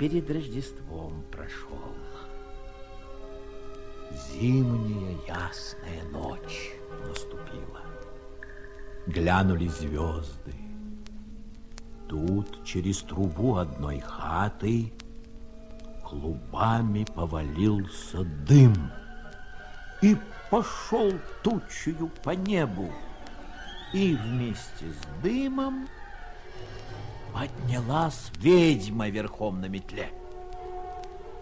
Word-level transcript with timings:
Перед 0.00 0.30
Рождеством 0.30 1.22
прошел. 1.30 1.94
Зимняя 4.32 5.14
ясная 5.28 6.02
ночь 6.10 6.72
наступила. 7.06 7.82
Глянули 9.06 9.68
звезды. 9.68 10.54
Тут 12.08 12.64
через 12.64 13.02
трубу 13.02 13.56
одной 13.56 14.00
хаты 14.00 14.90
клубами 16.02 17.04
повалился 17.14 18.24
дым 18.48 18.90
и 20.00 20.16
пошел 20.50 21.12
тучью 21.42 22.10
по 22.24 22.30
небу. 22.30 22.90
И 23.92 24.16
вместе 24.16 24.86
с 24.86 25.22
дымом 25.22 25.86
Поднялась 27.32 28.30
ведьма 28.38 29.08
верхом 29.08 29.60
на 29.60 29.66
метле. 29.66 30.10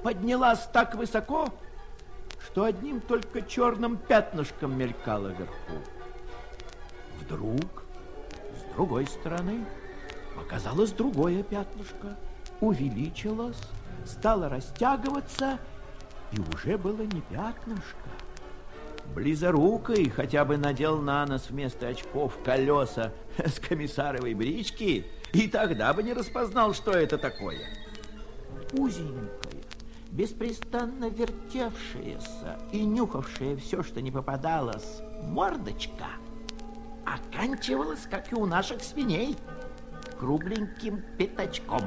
Поднялась 0.03 0.69
так 0.73 0.95
высоко, 0.95 1.49
что 2.45 2.65
одним 2.65 3.01
только 3.01 3.43
черным 3.43 3.97
пятнышком 3.97 4.77
мелькала 4.77 5.29
вверху. 5.29 5.83
Вдруг 7.21 7.85
с 8.57 8.75
другой 8.75 9.07
стороны 9.07 9.65
показалось 10.37 10.93
другое 10.93 11.43
пятнышко, 11.43 12.17
увеличилось, 12.61 13.61
стало 14.07 14.49
растягиваться, 14.49 15.59
и 16.33 16.41
уже 16.55 16.79
было 16.79 17.03
не 17.03 17.23
пятнышко. 17.23 18.09
Близорукой 19.15 20.11
хотя 20.11 20.45
бы 20.45 20.59
надел 20.59 21.01
на 21.01 21.25
нос 21.27 21.47
вместо 21.49 21.89
очков 21.89 22.39
колеса 22.45 23.13
с 23.39 23.59
комиссаровой 23.59 24.35
брички– 24.35 25.07
и 25.33 25.49
тогда 25.49 25.93
бы 25.93 26.03
не 26.03 26.13
распознал, 26.13 26.75
что 26.75 26.93
это 26.93 27.19
такое. 27.19 27.61
Узенькая, 28.73 29.63
беспрестанно 30.11 31.09
вертевшаяся 31.09 32.59
и 32.73 32.85
нюхавшая 32.85 33.57
все, 33.57 33.83
что 33.83 34.01
не 34.01 34.11
попадалось, 34.11 35.01
мордочка 35.23 36.07
оканчивалась, 37.05 38.07
как 38.11 38.33
и 38.33 38.35
у 38.35 38.47
наших 38.47 38.83
свиней, 38.83 39.37
кругленьким 40.19 41.03
пятачком. 41.17 41.83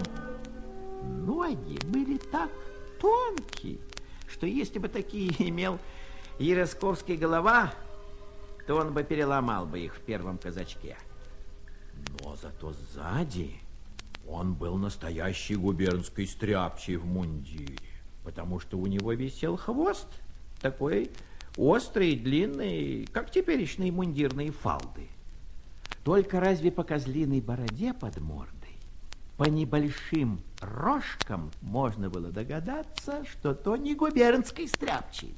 Ноги 1.04 1.80
были 1.88 2.18
так 2.18 2.50
тонкие, 3.00 3.80
что 4.28 4.46
если 4.46 4.80
бы 4.80 4.88
такие 4.88 5.32
имел 5.50 5.80
Яросковский 6.40 7.18
голова, 7.18 7.74
то 8.66 8.76
он 8.76 8.94
бы 8.94 9.04
переломал 9.04 9.66
бы 9.66 9.80
их 9.80 9.96
в 9.96 10.00
первом 10.00 10.38
казачке. 10.38 10.98
Но 12.22 12.36
зато 12.36 12.74
сзади 12.74 13.56
он 14.28 14.54
был 14.54 14.78
настоящий 14.78 15.56
губернский 15.56 16.26
стряпчий 16.26 16.96
в 16.96 17.06
мундире, 17.06 17.78
потому 18.24 18.60
что 18.60 18.78
у 18.78 18.88
него 18.88 19.14
висел 19.14 19.58
хвост, 19.58 20.08
такой 20.62 21.12
острый, 21.58 22.16
длинный, 22.16 23.08
как 23.12 23.32
теперешние 23.32 23.92
мундирные 23.92 24.52
фалды. 24.52 25.08
Только 26.04 26.40
разве 26.40 26.72
по 26.72 26.84
козлиной 26.84 27.42
бороде 27.42 27.94
под 27.94 28.20
мордой, 28.20 28.78
по 29.38 29.44
небольшим 29.44 30.42
рожкам 30.60 31.52
можно 31.62 32.10
было 32.10 32.32
догадаться, 32.32 33.24
что 33.26 33.54
то 33.54 33.76
не 33.76 33.96
губернский 33.96 34.68
стряпчий, 34.68 35.36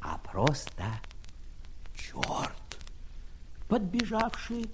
а 0.00 0.18
просто 0.18 0.84
черт, 1.94 2.78
подбежавший 3.68 4.66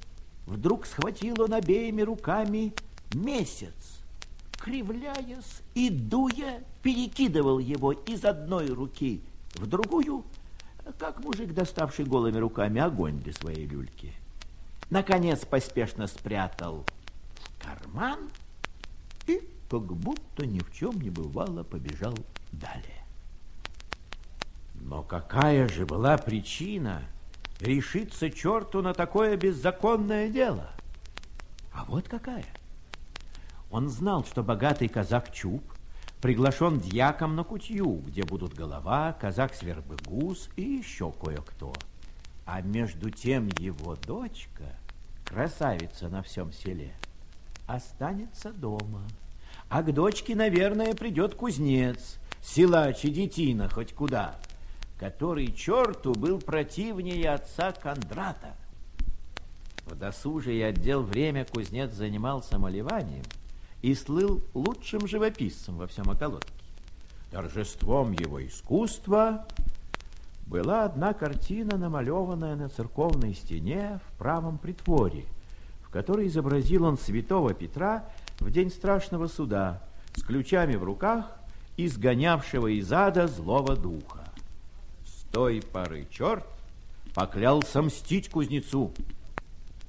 Вдруг 0.46 0.86
схватил 0.86 1.40
он 1.40 1.54
обеими 1.54 2.02
руками 2.02 2.74
месяц, 3.14 4.00
кривляясь 4.52 5.62
и 5.74 5.88
дуя, 5.88 6.62
перекидывал 6.82 7.58
его 7.58 7.92
из 7.92 8.24
одной 8.24 8.68
руки 8.68 9.22
в 9.54 9.66
другую, 9.66 10.24
как 10.98 11.22
мужик, 11.24 11.54
доставший 11.54 12.04
голыми 12.04 12.38
руками 12.38 12.80
огонь 12.80 13.18
для 13.20 13.32
своей 13.32 13.66
люльки. 13.66 14.12
Наконец 14.90 15.44
поспешно 15.44 16.06
спрятал 16.06 16.84
в 17.36 17.64
карман 17.64 18.30
и, 19.26 19.40
как 19.70 19.84
будто 19.84 20.44
ни 20.44 20.58
в 20.58 20.72
чем 20.72 21.00
не 21.00 21.08
бывало, 21.08 21.62
побежал 21.62 22.14
далее. 22.52 23.04
Но 24.74 25.02
какая 25.02 25.68
же 25.68 25.86
была 25.86 26.18
причина 26.18 27.02
решиться 27.64 28.30
черту 28.30 28.82
на 28.82 28.94
такое 28.94 29.36
беззаконное 29.36 30.28
дело. 30.28 30.70
А 31.72 31.84
вот 31.84 32.08
какая. 32.08 32.46
Он 33.70 33.88
знал, 33.88 34.24
что 34.24 34.42
богатый 34.42 34.88
казак 34.88 35.32
Чуб 35.32 35.62
приглашен 36.20 36.78
дьяком 36.78 37.34
на 37.34 37.42
кутью, 37.42 38.02
где 38.06 38.22
будут 38.22 38.54
голова, 38.54 39.12
казак 39.20 39.54
Свербыгус 39.54 40.48
и 40.56 40.62
еще 40.62 41.10
кое-кто. 41.12 41.72
А 42.46 42.60
между 42.60 43.10
тем 43.10 43.48
его 43.58 43.96
дочка, 43.96 44.64
красавица 45.24 46.08
на 46.08 46.22
всем 46.22 46.52
селе, 46.52 46.92
останется 47.66 48.52
дома. 48.52 49.02
А 49.68 49.82
к 49.82 49.92
дочке, 49.92 50.36
наверное, 50.36 50.94
придет 50.94 51.34
кузнец, 51.34 52.18
силач 52.42 53.04
и 53.04 53.10
детина 53.10 53.68
хоть 53.68 53.94
куда– 53.94 54.36
который 55.04 55.52
черту 55.52 56.14
был 56.14 56.38
противнее 56.38 57.28
отца 57.28 57.72
Кондрата. 57.72 58.54
В 59.84 59.94
досужие 59.94 60.64
отдел 60.64 61.02
время 61.02 61.44
кузнец 61.44 61.92
занимался 61.92 62.58
малеванием 62.58 63.24
и 63.82 63.94
слыл 63.94 64.40
лучшим 64.54 65.06
живописцем 65.06 65.76
во 65.76 65.86
всем 65.86 66.08
околотке. 66.08 66.50
Торжеством 67.30 68.12
его 68.12 68.42
искусства 68.46 69.46
была 70.46 70.86
одна 70.86 71.12
картина, 71.12 71.76
намалеванная 71.76 72.56
на 72.56 72.70
церковной 72.70 73.34
стене 73.34 74.00
в 74.08 74.18
правом 74.18 74.56
притворе, 74.56 75.26
в 75.82 75.90
которой 75.90 76.28
изобразил 76.28 76.84
он 76.84 76.96
святого 76.96 77.52
Петра 77.52 78.08
в 78.40 78.50
день 78.50 78.70
страшного 78.70 79.26
суда 79.26 79.82
с 80.16 80.22
ключами 80.22 80.76
в 80.76 80.82
руках, 80.82 81.30
изгонявшего 81.76 82.68
из 82.68 82.90
ада 82.90 83.28
злого 83.28 83.76
духа 83.76 84.23
той 85.34 85.60
поры 85.60 86.06
черт 86.12 86.46
поклялся 87.12 87.82
мстить 87.82 88.28
кузнецу. 88.28 88.92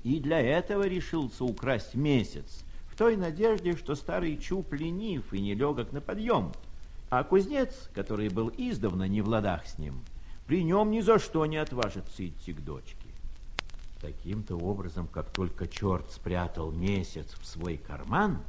И 0.03 0.19
для 0.19 0.39
этого 0.41 0.87
решился 0.87 1.43
украсть 1.43 1.93
месяц, 1.93 2.63
в 2.91 2.97
той 2.97 3.15
надежде, 3.15 3.77
что 3.77 3.93
старый 3.93 4.37
чуб 4.37 4.73
ленив 4.73 5.31
и 5.33 5.39
нелегок 5.39 5.91
на 5.91 6.01
подъем, 6.01 6.51
а 7.11 7.23
кузнец, 7.23 7.91
который 7.93 8.29
был 8.29 8.51
издавна 8.57 9.07
не 9.07 9.21
в 9.21 9.27
ладах 9.27 9.67
с 9.67 9.77
ним, 9.77 9.99
при 10.47 10.63
нем 10.63 10.89
ни 10.89 11.01
за 11.01 11.19
что 11.19 11.45
не 11.45 11.57
отважится 11.57 12.27
идти 12.27 12.51
к 12.51 12.61
дочке. 12.61 12.97
Таким-то 14.01 14.57
образом, 14.57 15.07
как 15.07 15.29
только 15.29 15.67
черт 15.67 16.11
спрятал 16.11 16.71
месяц 16.71 17.27
в 17.39 17.45
свой 17.45 17.77
карман, 17.77 18.39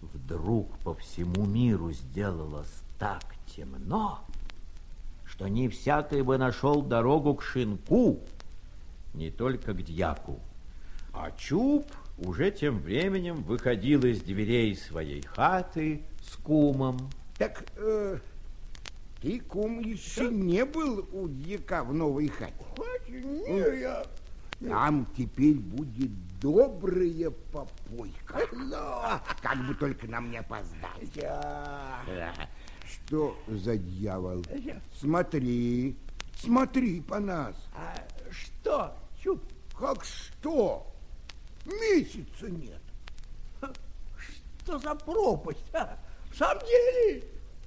вдруг 0.00 0.78
по 0.78 0.94
всему 0.94 1.44
миру 1.44 1.92
сделалось 1.92 2.82
так 2.98 3.34
темно, 3.54 4.24
что 5.36 5.48
не 5.48 5.68
всякий 5.68 6.22
бы 6.22 6.38
нашел 6.38 6.80
дорогу 6.80 7.34
к 7.34 7.42
шинку, 7.42 8.20
не 9.12 9.30
только 9.30 9.74
к 9.74 9.82
дьяку, 9.82 10.40
А 11.12 11.30
Чуб 11.32 11.84
уже 12.16 12.50
тем 12.50 12.78
временем 12.78 13.42
выходил 13.42 14.04
из 14.04 14.22
дверей 14.22 14.74
своей 14.74 15.20
хаты 15.20 16.02
с 16.22 16.36
кумом. 16.36 17.10
Так 17.36 17.64
э, 17.76 18.18
ты, 19.20 19.40
кум, 19.40 19.80
еще 19.80 20.30
не 20.30 20.64
был 20.64 21.06
у 21.12 21.28
дьяка 21.28 21.84
в 21.84 21.92
новой 21.92 22.28
хате? 22.28 22.54
Не, 23.08 23.80
я... 23.80 24.04
Там 24.66 25.06
теперь 25.14 25.56
будет 25.56 26.10
добрая 26.40 27.30
попойка. 27.52 28.40
Да. 28.70 29.22
Как 29.42 29.58
бы 29.66 29.74
только 29.74 30.06
нам 30.06 30.30
не 30.30 30.38
опоздать. 30.38 31.12
Да. 31.14 32.32
Что 33.06 33.36
за 33.46 33.76
дьявол? 33.76 34.44
Смотри, 34.98 35.96
смотри 36.36 37.00
по 37.00 37.20
нас. 37.20 37.54
А 37.72 37.94
что, 38.30 38.96
Чуб? 39.22 39.40
Как 39.78 40.04
что? 40.04 40.92
Месяца 41.64 42.50
нет. 42.50 42.82
Что 44.64 44.78
за 44.80 44.94
пропасть? 44.96 45.72
А? 45.72 45.96
В 46.32 46.36
самом 46.36 46.60
деле 46.66 47.22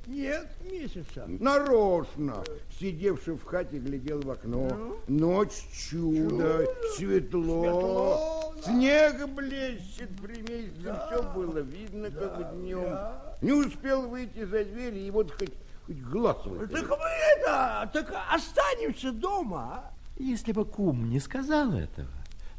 нет 0.10 0.48
месяца. 0.64 1.26
Нарочно, 1.28 2.44
сидевший 2.80 3.36
в 3.36 3.44
хате, 3.46 3.78
глядел 3.78 4.22
в 4.22 4.30
окно. 4.32 4.98
Ночь 5.08 5.64
чудо, 5.90 6.66
светло, 6.96 7.62
Светло, 7.64 8.54
да. 8.58 8.62
снег 8.64 9.30
блещет 9.30 10.10
при 10.22 10.42
месяце, 10.42 11.00
все 11.08 11.24
было 11.34 11.60
видно, 11.60 12.10
как 12.12 12.54
днем. 12.56 12.98
Не 13.42 13.52
успел 13.54 14.08
выйти 14.08 14.44
за 14.46 14.64
дверь, 14.66 14.98
и 14.98 15.12
вот 15.12 15.32
хоть, 15.32 15.54
хоть 15.86 16.02
глаз 16.02 16.38
Так 16.44 16.46
выколи. 16.48 16.82
мы 16.82 17.10
это, 17.38 17.90
так 17.94 18.14
останемся 18.32 19.12
дома. 19.12 19.60
а? 19.86 19.92
Если 20.18 20.52
бы 20.52 20.66
кум 20.66 21.10
не 21.10 21.20
сказал 21.20 21.72
этого, 21.74 22.10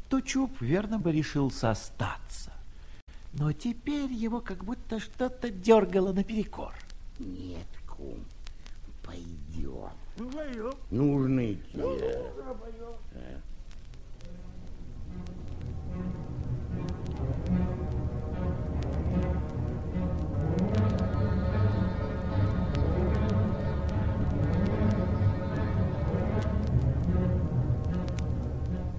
то 0.09 0.19
Чуб 0.21 0.59
верно 0.61 0.97
бы 0.99 1.11
решился 1.11 1.69
остаться. 1.69 2.51
Но 3.33 3.53
теперь 3.53 4.11
его 4.11 4.41
как 4.41 4.63
будто 4.65 4.99
что-то 4.99 5.49
дергало 5.49 6.11
наперекор. 6.11 6.73
Нет, 7.21 7.67
кум, 7.87 8.25
пойдем. 9.03 9.91
Ну, 10.17 10.31
пойдем. 10.31 10.71
Нужно 10.89 11.53
идти. 11.53 11.77
Да, 11.77 12.53
пойдем. 12.55 12.95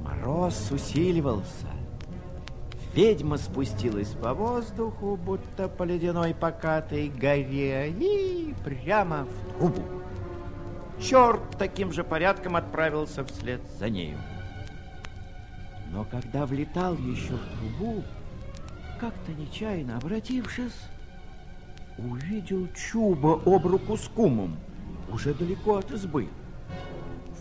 Мороз 0.05 0.71
усиливался. 0.71 1.72
Ведьма 2.95 3.39
спустилась 3.39 4.11
по 4.11 4.35
воздуху, 4.35 5.17
будто 5.17 5.69
по 5.69 5.83
ледяной 5.83 6.35
покатой 6.35 7.09
горе, 7.09 7.89
и 7.89 8.55
прямо 8.65 9.25
в 9.25 9.57
трубу. 9.57 9.83
Черт 11.01 11.41
таким 11.59 11.91
же 11.91 12.05
порядком 12.05 12.55
отправился 12.55 13.25
вслед 13.25 13.63
за 13.79 13.89
нею. 13.89 14.19
Но 15.91 16.05
когда 16.05 16.45
влетал 16.45 16.95
еще 16.95 17.33
в 17.33 17.59
трубу, 17.59 18.03
как-то 19.01 19.33
нечаянно 19.33 19.97
обратившись, 19.97 20.89
увидел 21.97 22.69
Чуба 22.75 23.41
об 23.47 23.67
руку 23.67 23.97
с 23.97 24.07
кумом, 24.09 24.59
уже 25.11 25.33
далеко 25.33 25.77
от 25.77 25.91
избы. 25.91 26.29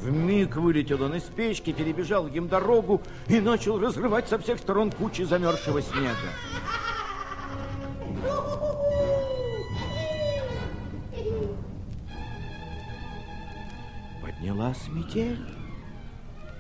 Вмиг 0.02 0.56
вылетел 0.56 1.04
он 1.04 1.14
из 1.14 1.24
печки, 1.24 1.72
перебежал 1.72 2.26
им 2.26 2.48
дорогу 2.48 3.02
и 3.28 3.40
начал 3.40 3.80
разрывать 3.80 4.28
со 4.28 4.40
всех 4.40 4.58
сторон 4.58 4.92
кучи 4.92 5.22
замерзшего 5.22 5.80
снега. 5.82 6.16
Поднялась 14.24 14.88
метель, 14.88 15.46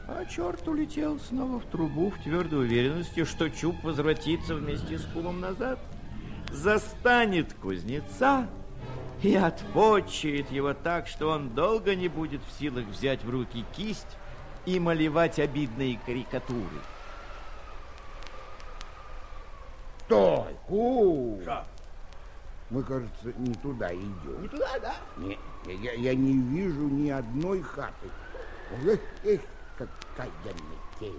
а 0.07 0.23
черт 0.25 0.67
улетел 0.67 1.19
снова 1.19 1.59
в 1.59 1.65
трубу 1.65 2.11
в 2.11 2.23
твердой 2.23 2.59
уверенности, 2.59 3.23
что 3.23 3.49
Чуб 3.49 3.75
возвратится 3.83 4.53
вместе 4.53 4.99
с 4.99 5.05
кумом 5.05 5.39
назад, 5.39 5.79
застанет 6.51 7.53
кузнеца 7.55 8.47
и 9.21 9.35
отпочает 9.35 10.51
его 10.51 10.73
так, 10.73 11.07
что 11.07 11.29
он 11.29 11.49
долго 11.49 11.95
не 11.95 12.07
будет 12.07 12.41
в 12.43 12.59
силах 12.59 12.85
взять 12.85 13.23
в 13.23 13.29
руки 13.29 13.63
кисть 13.75 14.17
и 14.65 14.79
малевать 14.79 15.39
обидные 15.39 15.99
карикатуры. 16.05 16.81
Стой. 20.05 20.55
Что? 20.67 21.65
Мы, 22.69 22.83
кажется, 22.83 23.33
не 23.37 23.53
туда 23.55 23.93
идем. 23.93 24.41
Не 24.41 24.47
туда, 24.47 24.79
да? 24.79 24.95
Не, 25.17 25.37
я, 25.65 25.93
я 25.93 26.15
не 26.15 26.33
вижу 26.33 26.87
ни 26.87 27.09
одной 27.09 27.61
хаты. 27.61 28.09
Эх, 28.85 28.99
эх, 29.23 29.41
какая 29.77 30.29
метель. 30.99 31.15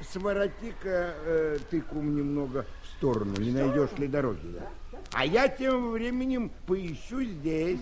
Свороти-ка 0.00 1.14
э, 1.24 1.58
ты, 1.70 1.80
кум, 1.80 2.16
немного 2.16 2.66
в 2.82 2.86
сторону, 2.96 3.36
не 3.36 3.50
найдешь 3.50 3.92
ли 3.98 4.06
дороги. 4.06 4.46
Да? 4.58 4.68
А 5.12 5.26
я 5.26 5.48
тем 5.48 5.92
временем 5.92 6.50
поищу 6.66 7.22
здесь. 7.22 7.80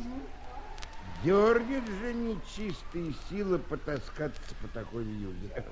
Дергает 1.23 1.87
же 1.87 2.15
нечистые 2.15 3.15
силы 3.29 3.59
потаскаться 3.59 4.55
по 4.63 4.69
такой 4.69 5.05
юге. 5.05 5.65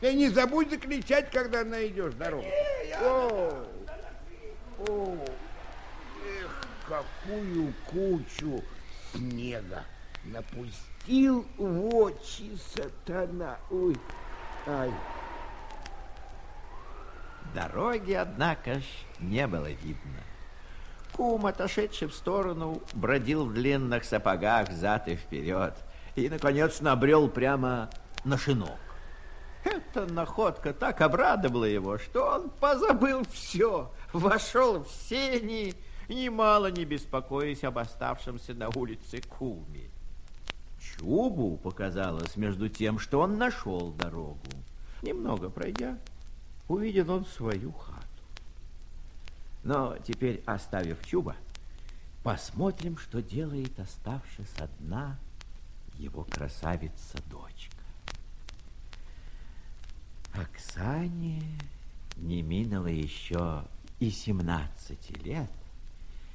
И 0.00 0.12
не 0.14 0.28
забудь 0.28 0.68
закричать, 0.68 1.30
когда 1.30 1.64
найдешь 1.64 2.14
дорогу. 2.14 2.44
О, 3.00 3.66
о, 4.88 5.16
эх, 6.26 6.66
какую 6.86 7.72
кучу 7.86 8.62
снега 9.12 9.84
напустил 10.24 11.46
в 11.56 11.94
очи 11.94 12.58
сатана. 12.74 13.58
Ой, 13.70 13.96
ай. 14.66 14.92
Дороги, 17.54 18.12
однако 18.12 18.80
ж, 18.80 18.84
не 19.20 19.46
было 19.46 19.70
видно. 19.70 20.20
Кум, 21.16 21.46
отошедший 21.46 22.08
в 22.08 22.14
сторону, 22.14 22.82
бродил 22.92 23.46
в 23.46 23.54
длинных 23.54 24.04
сапогах 24.04 24.70
зад 24.70 25.08
и 25.08 25.16
вперед 25.16 25.74
и, 26.14 26.28
наконец, 26.28 26.80
набрел 26.80 27.28
прямо 27.28 27.88
на 28.24 28.36
шинок. 28.36 28.78
Эта 29.64 30.06
находка 30.12 30.74
так 30.74 31.00
обрадовала 31.00 31.64
его, 31.64 31.96
что 31.96 32.26
он 32.34 32.50
позабыл 32.50 33.24
все, 33.32 33.90
вошел 34.12 34.84
в 34.84 34.90
сени, 35.08 35.74
немало 36.08 36.70
не 36.70 36.84
беспокоясь 36.84 37.64
об 37.64 37.78
оставшемся 37.78 38.52
на 38.52 38.68
улице 38.68 39.22
куме. 39.22 39.90
Чубу 40.78 41.56
показалось 41.56 42.36
между 42.36 42.68
тем, 42.68 42.98
что 42.98 43.20
он 43.20 43.38
нашел 43.38 43.90
дорогу. 43.92 44.38
Немного 45.00 45.48
пройдя, 45.48 45.98
увидел 46.68 47.10
он 47.10 47.24
свою 47.24 47.72
хату. 47.72 47.95
Но 49.66 49.96
теперь, 49.98 50.44
оставив 50.46 51.04
Чуба, 51.04 51.34
посмотрим, 52.22 52.96
что 52.96 53.20
делает 53.20 53.80
оставшись 53.80 54.54
одна 54.58 55.18
его 55.96 56.22
красавица-дочка. 56.22 57.82
Оксане 60.34 61.42
не 62.16 62.42
минуло 62.42 62.86
еще 62.86 63.64
и 63.98 64.08
семнадцати 64.10 65.18
лет, 65.24 65.50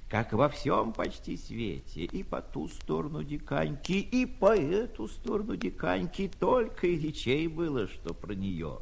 как 0.09 0.33
во 0.33 0.49
всем 0.49 0.91
почти 0.91 1.37
свете, 1.37 2.03
и 2.03 2.23
по 2.23 2.41
ту 2.41 2.67
сторону 2.67 3.23
диканьки, 3.23 3.93
и 3.93 4.25
по 4.25 4.53
эту 4.53 5.07
сторону 5.07 5.55
диканьки 5.55 6.29
только 6.37 6.85
и 6.85 6.99
речей 6.99 7.47
было, 7.47 7.87
что 7.87 8.13
про 8.13 8.33
нее. 8.33 8.79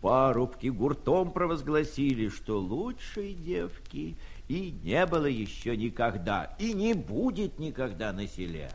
Парубки 0.00 0.68
гуртом 0.68 1.30
провозгласили, 1.30 2.28
что 2.28 2.58
лучшей 2.58 3.34
девки 3.34 4.16
и 4.48 4.74
не 4.82 5.04
было 5.04 5.26
еще 5.26 5.76
никогда, 5.76 6.56
и 6.58 6.72
не 6.72 6.94
будет 6.94 7.58
никогда 7.58 8.12
на 8.12 8.26
селе. 8.26 8.70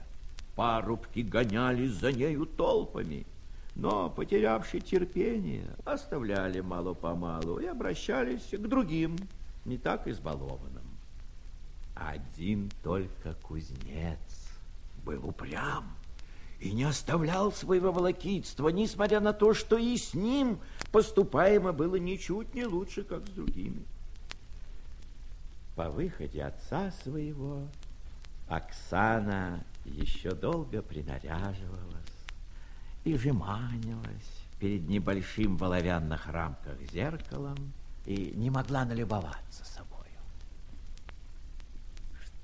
Парубки 0.55 1.19
гонялись 1.19 1.91
за 1.91 2.11
нею 2.11 2.45
толпами, 2.45 3.25
но, 3.75 4.09
потерявшие 4.09 4.81
терпение, 4.81 5.65
оставляли 5.83 6.61
мало-помалу 6.61 7.57
и 7.57 7.65
обращались 7.65 8.49
к 8.51 8.61
другим, 8.61 9.17
не 9.65 9.77
так 9.79 10.07
избалованным. 10.07 10.83
Один 11.95 12.69
только 12.83 13.33
кузнец 13.41 14.19
был 15.03 15.27
упрям 15.27 15.85
и 16.65 16.71
не 16.71 16.83
оставлял 16.83 17.51
своего 17.51 17.91
волокитства, 17.91 18.69
несмотря 18.69 19.19
на 19.19 19.33
то, 19.33 19.53
что 19.53 19.77
и 19.77 19.95
с 19.95 20.15
ним 20.15 20.59
поступаемо 20.91 21.73
было 21.73 21.97
ничуть 21.97 22.55
не 22.55 22.65
лучше, 22.65 23.03
как 23.03 23.25
с 23.27 23.29
другими. 23.29 23.85
По 25.75 25.91
выходе 25.91 26.43
отца 26.43 26.91
своего 27.03 27.67
Оксана 28.47 29.63
еще 29.85 30.31
долго 30.31 30.81
принаряживалась 30.81 32.15
и 33.03 33.15
жеманилась, 33.15 34.41
перед 34.59 34.87
небольшим 34.89 35.57
в 35.57 35.63
оловянных 35.63 36.25
рамках 36.25 36.81
зеркалом 36.91 37.57
и 38.07 38.33
не 38.35 38.49
могла 38.49 38.85
налюбоваться 38.85 39.63
собою. 39.65 40.01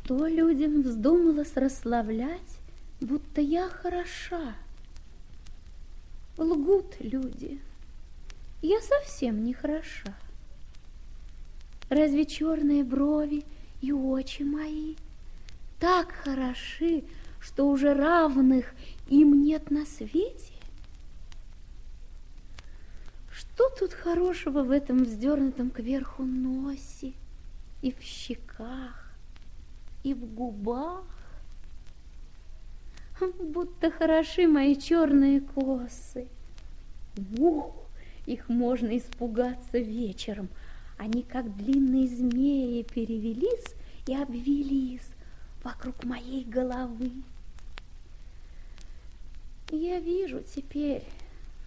Что 0.03 0.27
людям 0.27 0.83
вздумалось 0.83 1.55
расслаблять, 1.55 2.60
будто 3.01 3.41
я 3.41 3.67
хороша? 3.69 4.55
Лгут 6.37 6.95
люди. 6.99 7.59
Я 8.61 8.79
совсем 8.81 9.43
не 9.43 9.53
хороша. 9.53 10.15
Разве 11.89 12.25
черные 12.25 12.83
брови 12.83 13.43
и 13.81 13.91
очи 13.91 14.43
мои 14.43 14.95
так 15.79 16.11
хороши, 16.11 17.03
что 17.39 17.67
уже 17.67 17.93
равных 17.93 18.73
им 19.09 19.41
нет 19.43 19.71
на 19.71 19.85
свете? 19.85 20.53
Что 23.31 23.69
тут 23.77 23.93
хорошего 23.93 24.63
в 24.63 24.71
этом 24.71 25.03
вздернутом 25.03 25.71
кверху 25.71 26.23
носе 26.23 27.13
и 27.81 27.91
в 27.91 27.99
щеках, 28.01 29.11
и 30.03 30.13
в 30.13 30.33
губах? 30.33 31.20
Будто 33.39 33.91
хороши 33.91 34.47
мои 34.47 34.75
черные 34.75 35.41
косы. 35.41 36.27
Ух, 37.37 37.75
их 38.25 38.49
можно 38.49 38.97
испугаться 38.97 39.77
вечером. 39.77 40.49
Они, 40.97 41.23
как 41.23 41.55
длинные 41.55 42.07
змеи, 42.07 42.83
перевелись 42.83 43.75
и 44.07 44.15
обвелись 44.15 45.09
вокруг 45.63 46.03
моей 46.03 46.43
головы. 46.43 47.11
Я 49.71 49.99
вижу 49.99 50.41
теперь, 50.41 51.03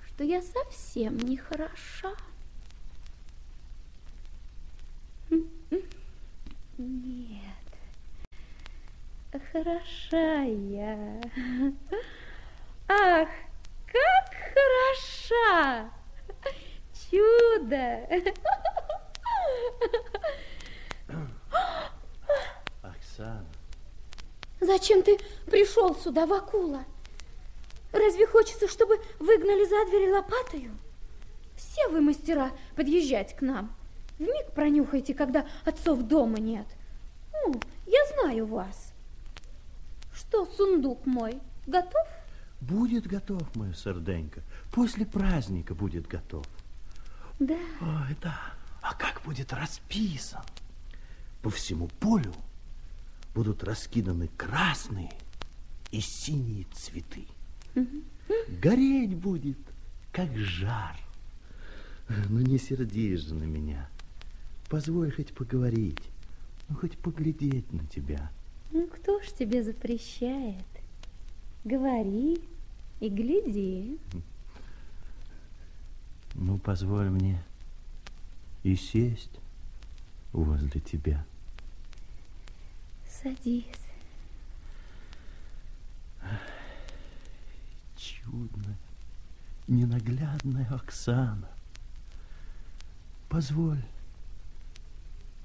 что 0.07 0.25
я 0.25 0.43
совсем 0.43 1.17
не 1.19 1.37
хороша. 1.37 2.15
Нет, 6.77 7.44
хороша 9.55 10.43
я. 10.43 11.21
Ах, 12.89 13.29
как 13.87 14.35
хороша! 14.53 15.91
Чудо! 17.09 18.01
Оксана. 22.83 23.47
Зачем 24.61 25.05
ты 25.05 25.19
пришел 25.47 25.95
сюда, 25.95 26.27
Вакула? 26.27 26.85
Разве 27.93 28.27
хочется, 28.27 28.67
чтобы 28.67 29.01
выгнали 29.21 29.65
за 29.65 29.87
дверь 29.87 30.11
лопатою? 30.11 30.77
Все 31.55 31.89
вы 31.91 32.01
мастера 32.01 32.51
подъезжать 32.75 33.37
к 33.37 33.43
нам. 33.43 33.73
Вмиг 34.19 34.51
пронюхайте, 34.53 35.15
когда 35.15 35.47
отцов 35.65 36.03
дома 36.03 36.41
нет. 36.41 36.67
Ну, 37.33 37.55
я 37.87 38.05
знаю 38.07 38.47
вас. 38.47 38.84
Что, 40.35 40.47
сундук 40.57 41.07
мой, 41.07 41.39
готов? 41.65 42.09
Будет 42.61 43.07
готов, 43.07 43.55
моя 43.55 43.73
серденька. 43.73 44.43
После 44.73 45.07
праздника 45.07 45.77
будет 45.77 46.09
готов. 46.09 46.45
Да. 47.39 47.55
Ой, 47.81 48.17
да. 48.21 48.37
А 48.83 48.95
как 48.95 49.23
будет 49.25 49.53
расписан? 49.53 50.43
По 51.41 51.51
всему 51.51 51.87
полю 52.01 52.35
будут 53.33 53.63
раскиданы 53.63 54.29
красные 54.37 55.13
и 55.93 56.01
синие 56.01 56.67
цветы. 56.73 57.29
Гореть 58.61 59.15
будет, 59.15 59.59
как 60.11 60.37
жар. 60.37 60.97
Ну, 62.09 62.41
не 62.41 62.59
сердись 62.59 63.21
же 63.21 63.35
на 63.35 63.45
меня. 63.45 63.89
Позволь 64.69 65.13
хоть 65.13 65.33
поговорить, 65.33 66.03
ну, 66.69 66.75
хоть 66.75 66.99
поглядеть 66.99 67.73
на 67.73 67.87
тебя. 67.87 68.33
Ну, 68.75 68.89
кто 68.89 69.23
ж 69.23 69.29
тебе 69.39 69.63
запрещает? 69.63 70.67
Говори 71.65 72.41
и 72.99 73.09
гляди. 73.09 74.01
Ну, 76.35 76.59
позволь 76.59 77.09
мне 77.09 77.41
и 78.65 78.75
сесть 78.75 79.31
возле 80.33 80.81
тебя. 80.81 81.25
Садись. 83.09 83.65
Чудная, 87.97 88.77
ненаглядная 89.69 90.67
Оксана. 90.75 91.49
Позволь 93.29 93.85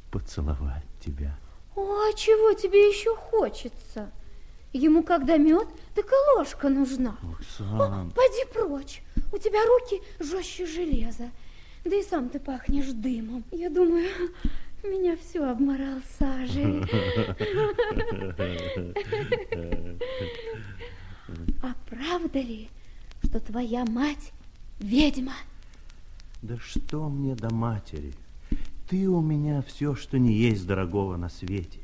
поцеловать 0.10 0.88
тебя. 1.00 1.38
О, 1.76 2.10
а 2.10 2.14
чего 2.14 2.54
тебе 2.54 2.90
еще 2.90 3.16
хочется? 3.16 4.12
Ему 4.74 5.04
когда 5.04 5.38
мед, 5.38 5.68
так 5.96 6.06
и 6.06 6.38
ложка 6.38 6.70
нужна. 6.70 7.18
Оксана. 7.40 8.04
О, 8.04 8.10
пойди 8.12 8.46
прочь. 8.54 9.02
У 9.32 9.38
тебя 9.38 9.60
руки 9.66 10.02
жестче 10.20 10.66
железа. 10.66 11.32
Да 11.86 11.96
и 11.96 12.04
сам 12.04 12.30
ты 12.30 12.40
пахнешь 12.40 12.92
дымом. 12.92 13.44
Я 13.52 13.70
думаю, 13.70 14.10
меня 14.84 15.16
все 15.18 15.44
обморал 15.44 16.00
сажей. 16.18 16.84
А 21.62 21.76
правда 21.88 22.40
ли, 22.40 22.70
что 23.24 23.40
твоя 23.40 23.86
мать 23.86 24.32
ведьма? 24.80 25.34
Да 26.42 26.58
что 26.58 27.08
мне 27.10 27.36
до 27.36 27.54
матери? 27.54 28.14
Ты 28.90 29.08
у 29.08 29.22
меня 29.22 29.62
все, 29.62 29.94
что 29.94 30.18
не 30.18 30.34
есть 30.34 30.66
дорогого 30.66 31.16
на 31.16 31.30
свете. 31.30 31.80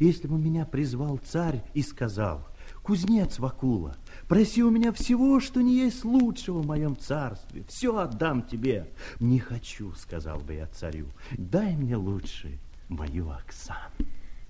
Если 0.00 0.26
бы 0.26 0.36
меня 0.38 0.64
призвал 0.66 1.18
царь 1.18 1.62
и 1.72 1.82
сказал, 1.82 2.44
кузнец 2.82 3.38
Вакула, 3.38 3.96
проси 4.26 4.64
у 4.64 4.70
меня 4.70 4.92
всего, 4.92 5.38
что 5.38 5.60
не 5.60 5.76
есть 5.76 6.04
лучшего 6.04 6.60
в 6.60 6.66
моем 6.66 6.96
царстве, 6.96 7.62
все 7.68 7.96
отдам 7.96 8.42
тебе. 8.42 8.90
Не 9.20 9.38
хочу, 9.38 9.92
сказал 9.92 10.40
бы 10.40 10.54
я 10.54 10.66
царю, 10.66 11.06
дай 11.36 11.76
мне 11.76 11.94
лучше 11.94 12.58
мою 12.88 13.30
Оксану. 13.30 13.78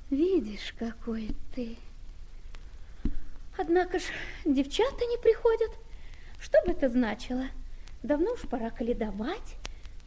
Видишь, 0.08 0.74
какой 0.78 1.36
ты. 1.54 1.76
Однако 3.58 3.98
ж 3.98 4.04
девчата 4.46 5.04
не 5.04 5.20
приходят. 5.20 5.72
Что 6.40 6.58
бы 6.64 6.72
это 6.72 6.88
значило? 6.88 7.44
Давно 8.02 8.32
уж 8.32 8.48
пора 8.48 8.70
каледовать. 8.70 9.58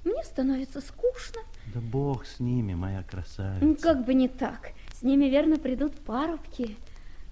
Мне 0.03 0.24
становится 0.24 0.81
скучно. 0.81 1.41
Да 1.74 1.79
бог 1.79 2.25
с 2.25 2.39
ними, 2.39 2.74
моя 2.74 3.03
красавица. 3.03 3.81
Как 3.81 4.05
бы 4.05 4.13
не 4.13 4.27
так. 4.27 4.72
С 4.93 5.03
ними, 5.03 5.25
верно, 5.25 5.58
придут 5.58 5.96
парубки. 6.00 6.75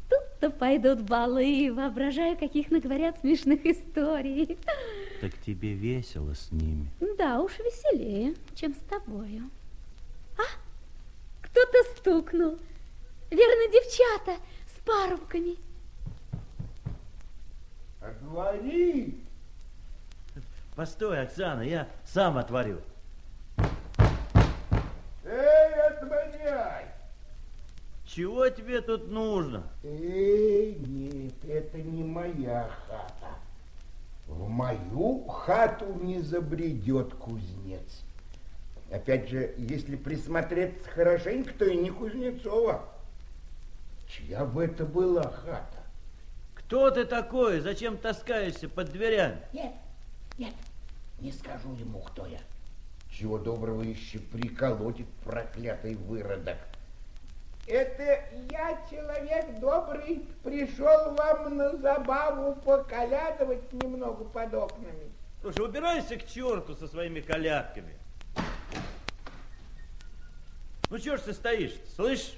Тут-то 0.09 0.49
пойдут 0.49 1.01
балы, 1.01 1.71
воображаю, 1.73 2.37
каких 2.37 2.71
наговорят 2.71 3.19
смешных 3.19 3.65
историй. 3.65 4.57
Так 5.21 5.33
тебе 5.45 5.73
весело 5.73 6.33
с 6.33 6.51
ними. 6.51 6.89
Да 7.17 7.41
уж, 7.41 7.57
веселее, 7.59 8.35
чем 8.55 8.73
с 8.73 8.79
тобою. 8.89 9.49
А, 10.37 10.43
кто-то 11.41 11.77
стукнул. 11.95 12.57
Верно, 13.29 13.71
девчата 13.71 14.41
с 14.67 14.85
парубками. 14.85 15.57
Отвори! 18.01 19.19
Постой, 20.79 21.23
Оксана, 21.23 21.63
я 21.63 21.89
сам 22.05 22.37
отворю. 22.37 22.79
Эй, 25.25 25.73
отворяй! 25.73 26.85
Чего 28.05 28.47
тебе 28.47 28.79
тут 28.79 29.11
нужно? 29.11 29.63
Эй, 29.83 30.75
нет, 30.75 31.33
это 31.43 31.79
не 31.79 32.05
моя 32.05 32.69
хата. 32.87 33.35
В 34.25 34.47
мою 34.47 35.27
хату 35.27 35.95
не 35.95 36.21
забредет 36.21 37.13
кузнец. 37.13 38.01
Опять 38.89 39.27
же, 39.27 39.53
если 39.57 39.97
присмотреться 39.97 40.89
хорошенько, 40.91 41.53
то 41.55 41.65
и 41.65 41.75
не 41.75 41.89
Кузнецова. 41.89 42.87
Чья 44.07 44.45
бы 44.45 44.63
это 44.63 44.85
была 44.85 45.23
хата? 45.23 45.83
Кто 46.55 46.89
ты 46.89 47.03
такой? 47.03 47.59
Зачем 47.59 47.97
таскаешься 47.97 48.69
под 48.69 48.93
дверями? 48.93 49.41
Нет, 49.51 49.73
нет, 50.37 50.53
не 51.21 51.31
скажу 51.31 51.73
ему, 51.75 51.99
кто 51.99 52.25
я. 52.25 52.39
Чего 53.11 53.37
доброго 53.37 53.81
еще 53.81 54.19
приколотит 54.19 55.07
проклятый 55.23 55.95
выродок. 55.95 56.57
Это 57.67 58.23
я, 58.51 58.79
человек 58.89 59.59
добрый, 59.59 60.25
пришел 60.43 61.13
вам 61.13 61.57
на 61.57 61.77
забаву 61.77 62.55
поколядывать 62.61 63.71
немного 63.73 64.23
под 64.25 64.53
окнами. 64.53 65.11
Слушай, 65.41 65.65
убирайся 65.65 66.17
к 66.17 66.27
черту 66.27 66.75
со 66.75 66.87
своими 66.87 67.19
колядками. 67.19 67.93
Ну, 70.89 70.97
чего 70.97 71.17
ж 71.17 71.21
ты 71.21 71.33
стоишь, 71.33 71.75
слышь? 71.95 72.33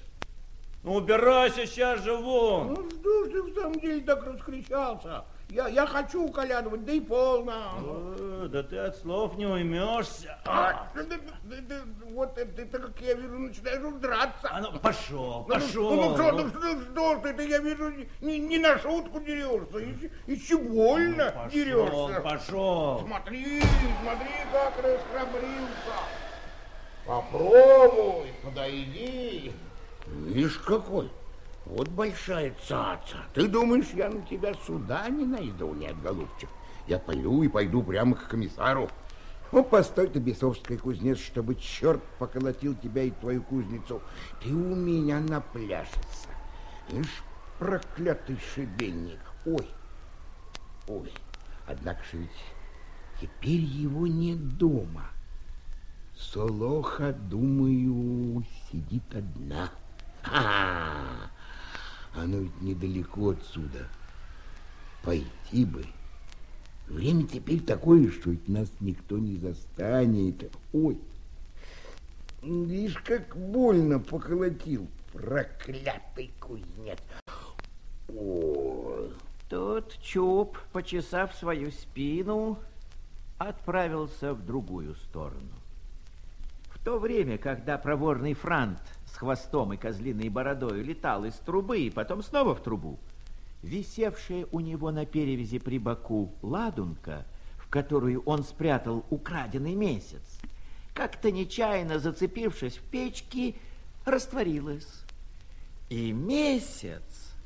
Ну, 0.84 0.96
убирайся 0.96 1.66
сейчас 1.66 2.04
же 2.04 2.14
вон. 2.16 2.74
Ну, 2.74 2.90
что 2.90 3.26
ж 3.26 3.30
ты 3.30 3.42
в 3.44 3.54
самом 3.54 3.80
деле 3.80 4.02
так 4.02 4.26
раскричался? 4.26 5.24
Я, 5.52 5.68
я 5.68 5.86
хочу 5.86 6.24
уколядывать, 6.24 6.86
да 6.86 6.94
и 6.94 7.02
полно. 7.02 7.74
О, 7.78 8.48
да 8.48 8.64
ты 8.64 8.78
от 8.78 8.96
слов 8.96 9.36
не 9.36 9.46
уймешься. 9.46 10.40
А, 10.46 10.90
да, 10.96 11.04
да, 11.04 11.18
да, 11.44 11.56
да, 11.68 11.76
вот 12.12 12.36
ты, 12.36 12.46
ты, 12.46 12.66
как 12.66 13.02
я 13.02 13.16
вижу, 13.16 13.38
начинаешь 13.38 14.00
драться. 14.00 14.50
А 14.50 14.62
ну, 14.62 14.80
пошел, 14.80 15.46
Ну, 15.50 15.54
пошел. 15.54 15.92
Ну, 15.94 16.10
ну, 16.10 16.16
что, 16.16 16.32
ну, 16.32 16.50
что, 16.50 16.82
что 16.84 17.18
ты, 17.18 17.34
ты, 17.34 17.50
я 17.50 17.58
вижу, 17.58 17.92
не, 18.22 18.40
не 18.40 18.60
на 18.60 18.80
шутку 18.80 19.20
дерешься, 19.20 19.78
еще, 19.80 20.10
еще 20.26 20.58
больно 20.58 21.32
пошел, 21.32 21.50
дерешься. 21.52 22.22
пошел. 22.22 23.02
Смотри, 23.06 23.62
смотри, 24.02 24.32
как 24.54 24.78
расхрабрился. 24.78 25.98
Попробуй, 27.06 28.34
подойди. 28.42 29.52
Видишь, 30.08 30.60
какой. 30.60 31.12
Вот 31.66 31.90
большая 31.90 32.54
цаца. 32.68 33.18
Ты 33.34 33.48
думаешь, 33.48 33.90
я 33.94 34.10
на 34.10 34.22
тебя 34.24 34.54
суда 34.66 35.08
не 35.10 35.26
найду? 35.26 35.74
Нет, 35.74 36.00
голубчик. 36.02 36.50
Я 36.88 37.00
полю 37.00 37.44
и 37.44 37.48
пойду 37.48 37.84
прямо 37.84 38.16
к 38.16 38.28
комиссару. 38.28 38.90
Ну, 39.52 39.64
постой 39.64 40.08
ты, 40.08 40.20
бесовский 40.20 40.78
кузнец, 40.78 41.20
чтобы 41.20 41.56
черт 41.56 42.02
поколотил 42.18 42.74
тебя 42.76 43.04
и 43.04 43.12
твою 43.12 43.44
кузницу. 43.44 44.02
Ты 44.42 44.50
у 44.50 44.76
меня 44.76 45.20
напляшется. 45.20 46.30
Ишь, 46.90 47.24
проклятый 47.60 48.38
шибенник. 48.54 49.20
Ой, 49.46 49.70
ой. 50.88 51.12
Однако 51.68 52.02
же 52.06 52.18
ведь 52.18 52.30
теперь 53.20 53.60
его 53.60 54.08
нет 54.08 54.58
дома. 54.58 55.06
Солоха, 56.18 57.14
думаю, 57.14 58.44
сидит 58.70 59.04
одна. 59.14 59.70
А, 60.24 61.30
оно 62.14 62.38
ведь 62.40 62.62
недалеко 62.62 63.30
отсюда. 63.30 63.88
Пойти 65.04 65.66
бы. 65.66 65.86
Время 66.88 67.26
теперь 67.26 67.62
такое, 67.62 68.12
что 68.12 68.32
ведь 68.32 68.48
нас 68.48 68.70
никто 68.80 69.18
не 69.18 69.38
застанет. 69.38 70.52
Ой, 70.74 71.00
видишь, 72.42 72.98
как 72.98 73.36
больно 73.36 74.00
поколотил 74.00 74.88
проклятый 75.14 76.32
кузнец. 76.40 77.00
Ой. 78.10 79.12
Тут 79.50 79.98
Чуб, 80.02 80.58
почесав 80.72 81.36
свою 81.36 81.72
спину, 81.72 82.58
отправился 83.38 84.34
в 84.34 84.46
другую 84.46 84.96
сторону. 84.96 85.52
В 86.70 86.84
то 86.84 87.00
время, 87.00 87.38
когда 87.38 87.78
проворный 87.78 88.34
франт 88.34 88.80
с 89.12 89.18
хвостом 89.18 89.74
и 89.74 89.78
козлиной 89.78 90.30
бородой 90.30 90.82
летал 90.84 91.26
из 91.26 91.34
трубы 91.36 91.80
и 91.80 91.90
потом 91.90 92.24
снова 92.24 92.56
в 92.56 92.62
трубу, 92.62 93.00
висевшая 93.62 94.48
у 94.52 94.60
него 94.60 94.92
на 94.92 95.06
перевязи 95.06 95.60
при 95.60 95.78
боку 95.78 96.34
ладунка, 96.42 97.26
в 97.58 97.68
которую 97.68 98.22
он 98.24 98.44
спрятал 98.44 99.06
украденный 99.10 99.76
месяц, 99.76 100.40
как-то 100.94 101.32
нечаянно 101.32 102.00
зацепившись 102.00 102.78
в 102.78 102.84
печке, 102.84 103.56
растворилась. 104.06 105.06
И 105.90 106.12
месяц, 106.12 107.04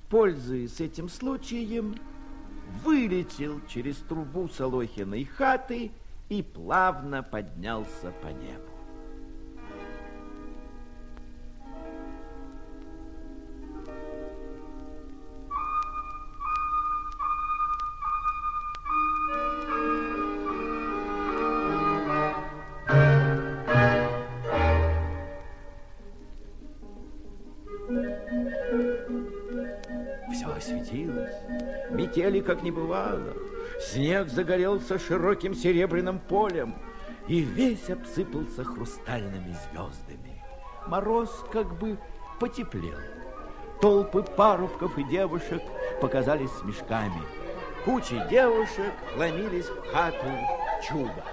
пользуясь 0.10 0.80
этим 0.80 1.10
случаем, 1.10 1.96
вылетел 2.84 3.60
через 3.68 3.98
трубу 3.98 4.50
Солохиной 4.50 5.26
хаты 5.26 5.92
и 6.30 6.44
плавно 6.44 7.24
поднялся 7.24 8.12
по 8.22 8.28
небу. 8.28 8.75
Метели 32.16 32.40
как 32.42 32.64
не 32.64 32.72
бывало. 32.72 33.34
Снег 33.80 34.30
загорелся 34.30 34.98
широким 34.98 35.54
серебряным 35.54 36.20
полем 36.20 36.76
и 37.28 37.42
весь 37.42 37.90
обсыпался 37.90 38.64
хрустальными 38.64 39.56
звездами. 39.70 40.42
Мороз 40.88 41.44
как 41.52 41.78
бы 41.78 41.98
потеплел. 42.40 43.00
Толпы 43.82 44.24
парубков 44.24 44.98
и 44.98 45.04
девушек 45.04 45.62
показались 46.02 46.52
с 46.52 46.64
мешками. 46.64 47.22
Кучи 47.84 48.22
девушек 48.30 48.94
ломились 49.18 49.66
в 49.66 49.92
хату 49.92 50.26
чуда. 50.88 51.24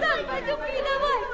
Дан, 0.00 0.26
пойдем 0.26 0.56
передавать. 0.58 1.26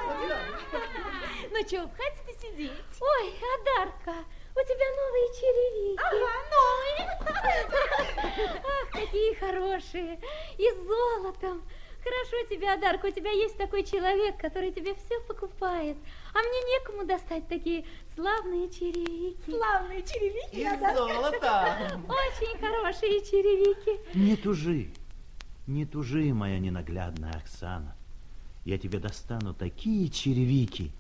Ну 1.50 1.58
что, 1.66 1.90
хватит 1.94 2.40
сидеть? 2.40 2.72
Ой, 3.00 3.34
Адарка, 3.60 4.24
у 4.54 4.60
тебя 4.64 4.88
новые 5.00 5.28
черевики. 5.38 5.98
Ага, 5.98 6.34
новые. 6.52 7.02
Ах, 8.64 8.90
какие 8.90 9.34
хорошие. 9.34 10.20
И 10.58 10.70
с 10.70 10.76
золотом. 10.86 11.62
Хорошо 12.02 12.48
тебе, 12.50 12.68
Адарка, 12.72 13.06
у 13.06 13.10
тебя 13.12 13.30
есть 13.30 13.56
такой 13.56 13.84
человек, 13.84 14.36
который 14.36 14.72
тебе 14.72 14.94
все 14.94 15.20
покупает. 15.20 15.96
А 16.34 16.38
мне 16.38 16.78
некому 16.78 17.06
достать 17.06 17.46
такие 17.46 17.84
славные 18.16 18.68
черевики. 18.70 19.38
Славные 19.46 20.02
черевики. 20.02 20.62
Из 20.62 20.96
золота. 20.96 22.00
Очень 22.08 22.58
хорошие 22.58 23.20
черевики. 23.20 24.18
Не 24.18 24.36
тужи, 24.36 24.90
не 25.68 25.86
тужи, 25.86 26.34
моя 26.34 26.58
ненаглядная 26.58 27.34
Оксана. 27.34 27.96
Я 28.64 28.78
тебе 28.78 28.98
достану 28.98 29.54
такие 29.54 30.08
черевики, 30.08 30.90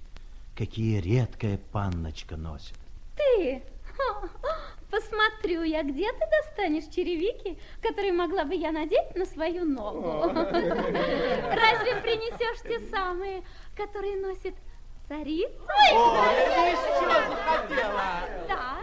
какие 0.56 1.00
редкая 1.00 1.58
панночка 1.58 2.36
носит. 2.36 2.81
Ты? 3.16 3.62
Посмотрю 4.90 5.62
я, 5.62 5.82
где 5.82 6.12
ты 6.12 6.18
достанешь 6.30 6.84
черевики, 6.94 7.58
которые 7.80 8.12
могла 8.12 8.44
бы 8.44 8.54
я 8.54 8.72
надеть 8.72 9.14
на 9.14 9.24
свою 9.24 9.64
ногу. 9.64 10.22
Разве 10.32 11.96
принесешь 12.02 12.60
те 12.62 12.78
самые, 12.90 13.42
которые 13.74 14.16
носит 14.16 14.54
царица? 15.08 15.52
Да. 18.48 18.80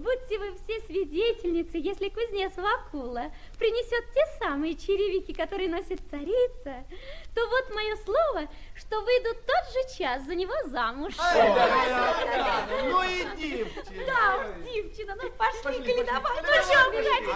Будьте 0.00 0.38
вы 0.38 0.54
все 0.54 0.80
свидетельницы, 0.86 1.76
если 1.76 2.08
кузнец 2.08 2.56
Вакула 2.56 3.30
принесет 3.58 4.10
те 4.14 4.24
самые 4.42 4.74
черевики, 4.74 5.34
которые 5.34 5.68
носит 5.68 6.00
царица, 6.10 6.86
то 7.34 7.46
вот 7.46 7.74
мое 7.74 7.94
слово, 7.96 8.48
что 8.74 9.02
выйду 9.02 9.34
тот 9.46 9.70
же 9.74 9.82
час 9.98 10.22
за 10.24 10.34
него 10.34 10.54
замуж. 10.68 11.12
Ну 11.18 13.02
и 13.02 13.24
дивчина. 13.36 14.06
Да, 14.06 14.54
девчина, 14.64 15.16
ну 15.22 15.30
пошли, 15.32 15.82
коли 15.84 16.02
давай. 16.02 16.40
Ну 16.40 16.62
что, 16.62 16.78
впереди. 16.88 17.26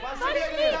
Пошли, 0.00 0.40
Седрик, 0.40 0.80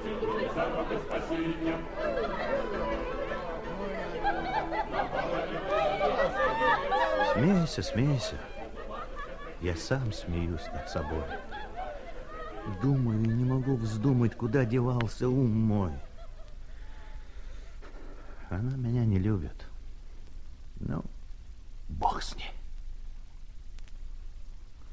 Смейся, 7.33 7.81
смейся. 7.81 8.35
Я 9.61 9.75
сам 9.75 10.11
смеюсь 10.11 10.65
над 10.73 10.89
собой. 10.89 11.23
Думаю, 12.81 13.19
не 13.19 13.45
могу 13.45 13.75
вздумать, 13.75 14.35
куда 14.35 14.65
девался 14.65 15.29
ум 15.29 15.51
мой. 15.51 15.91
Она 18.49 18.75
меня 18.75 19.05
не 19.05 19.17
любит. 19.17 19.65
Ну, 20.79 21.03
бог 21.87 22.21
с 22.21 22.35
ней. 22.35 22.51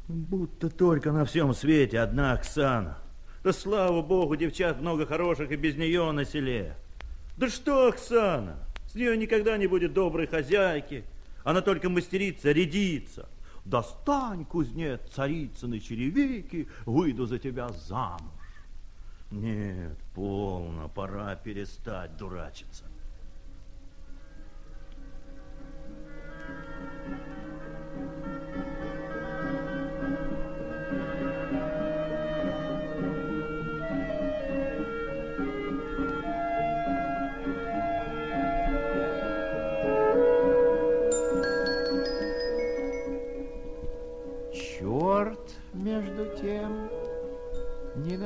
Будто 0.06 0.70
только 0.70 1.12
на 1.12 1.24
всем 1.24 1.52
свете 1.54 2.00
одна 2.00 2.32
Оксана. 2.32 2.98
Да 3.48 3.54
слава 3.54 4.02
богу, 4.02 4.36
девчат 4.36 4.78
много 4.78 5.06
хороших 5.06 5.50
и 5.50 5.56
без 5.56 5.74
нее 5.74 6.12
на 6.12 6.26
селе. 6.26 6.76
Да 7.38 7.48
что 7.48 7.88
Оксана? 7.88 8.58
С 8.86 8.94
нее 8.94 9.16
никогда 9.16 9.56
не 9.56 9.66
будет 9.66 9.94
доброй 9.94 10.26
хозяйки. 10.26 11.02
Она 11.44 11.62
только 11.62 11.88
мастерица, 11.88 12.52
рядится. 12.52 13.26
Достань, 13.64 14.44
кузнец, 14.44 15.00
царицыны 15.14 15.80
черевики, 15.80 16.68
выйду 16.84 17.24
за 17.24 17.38
тебя 17.38 17.70
замуж. 17.70 18.20
Нет, 19.30 19.96
полно, 20.14 20.90
пора 20.94 21.34
перестать 21.36 22.18
дурачиться. 22.18 22.84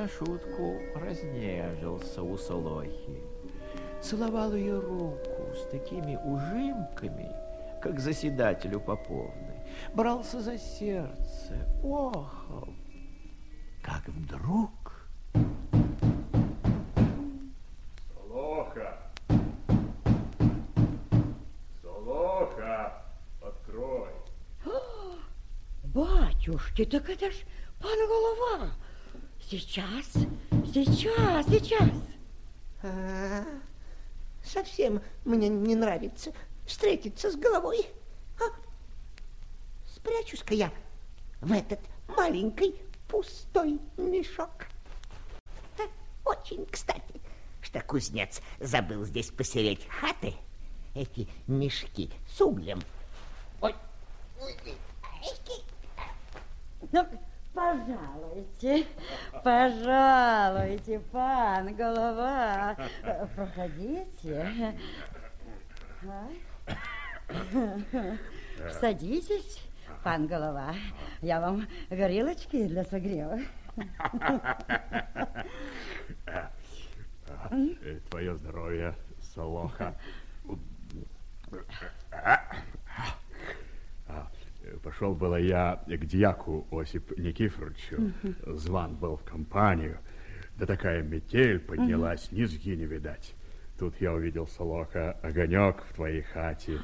Шутку 0.09 0.81
разнежился 0.95 2.23
у 2.23 2.37
Солохи. 2.37 3.21
Целовал 4.01 4.55
ее 4.55 4.81
руку 4.81 5.55
с 5.55 5.71
такими 5.71 6.17
ужимками, 6.17 7.31
как 7.81 8.01
заседателю 8.01 8.81
Поповны. 8.81 9.65
Брался 9.95 10.41
за 10.41 10.59
сердце, 10.59 11.55
охал. 11.85 12.69
Как 13.83 14.09
вдруг... 14.09 14.72
Батюшки, 26.73 26.91
так 26.91 27.11
это 27.11 27.31
ж 27.31 27.35
пан 27.81 27.99
голова! 28.09 28.71
Сейчас, 29.41 30.07
сейчас, 30.73 31.47
сейчас. 31.47 31.91
А, 32.83 33.45
совсем 34.43 35.03
мне 35.25 35.49
не 35.49 35.75
нравится 35.75 36.33
встретиться 36.67 37.31
с 37.31 37.37
головой. 37.37 37.87
А? 38.39 38.45
Спрячусь-ка 39.95 40.55
я 40.55 40.73
в 41.43 41.53
этот 41.53 41.81
маленький 42.09 42.75
пустой 43.09 43.79
мешок. 43.99 44.67
А, 45.79 45.83
очень 46.25 46.65
кстати, 46.67 47.21
что 47.61 47.83
кузнец 47.83 48.41
забыл 48.61 49.05
здесь 49.05 49.31
посереть 49.31 49.87
хаты, 49.89 50.33
эти 50.95 51.29
мешки 51.47 52.11
с 52.35 52.41
углем. 52.41 52.81
Ой, 53.61 53.75
ой, 54.41 54.57
ой, 54.65 54.77
ну, 56.91 57.07
Пожалуйте, 57.55 58.87
пожалуйте, 59.45 61.01
пан 61.13 61.75
голова. 61.75 62.77
Проходите. 63.37 64.75
Садитесь, 68.81 69.63
пан 70.03 70.27
голова. 70.27 70.75
Я 71.21 71.41
вам 71.41 71.67
горелочки 71.91 72.67
для 72.67 72.85
согрева. 72.85 73.39
Твое 78.09 78.35
здоровье, 78.37 78.95
Солоха. 79.35 79.95
Пошел 84.83 85.15
было 85.15 85.37
я 85.37 85.83
к 85.87 86.05
дьяку 86.05 86.67
Осип 86.71 87.17
Никифоровичу. 87.19 88.13
Зван 88.47 88.97
был 88.97 89.17
в 89.17 89.25
компанию. 89.25 89.99
Да 90.57 90.67
такая 90.67 91.03
метель 91.03 91.59
поднялась, 91.59 92.31
низги 92.31 92.71
не 92.71 92.85
видать. 92.85 93.35
Тут 93.79 94.01
я 94.01 94.13
увидел, 94.13 94.47
Солоха, 94.47 95.13
огонек 95.23 95.83
в 95.83 95.95
твоей 95.95 96.23
хате 96.23 96.79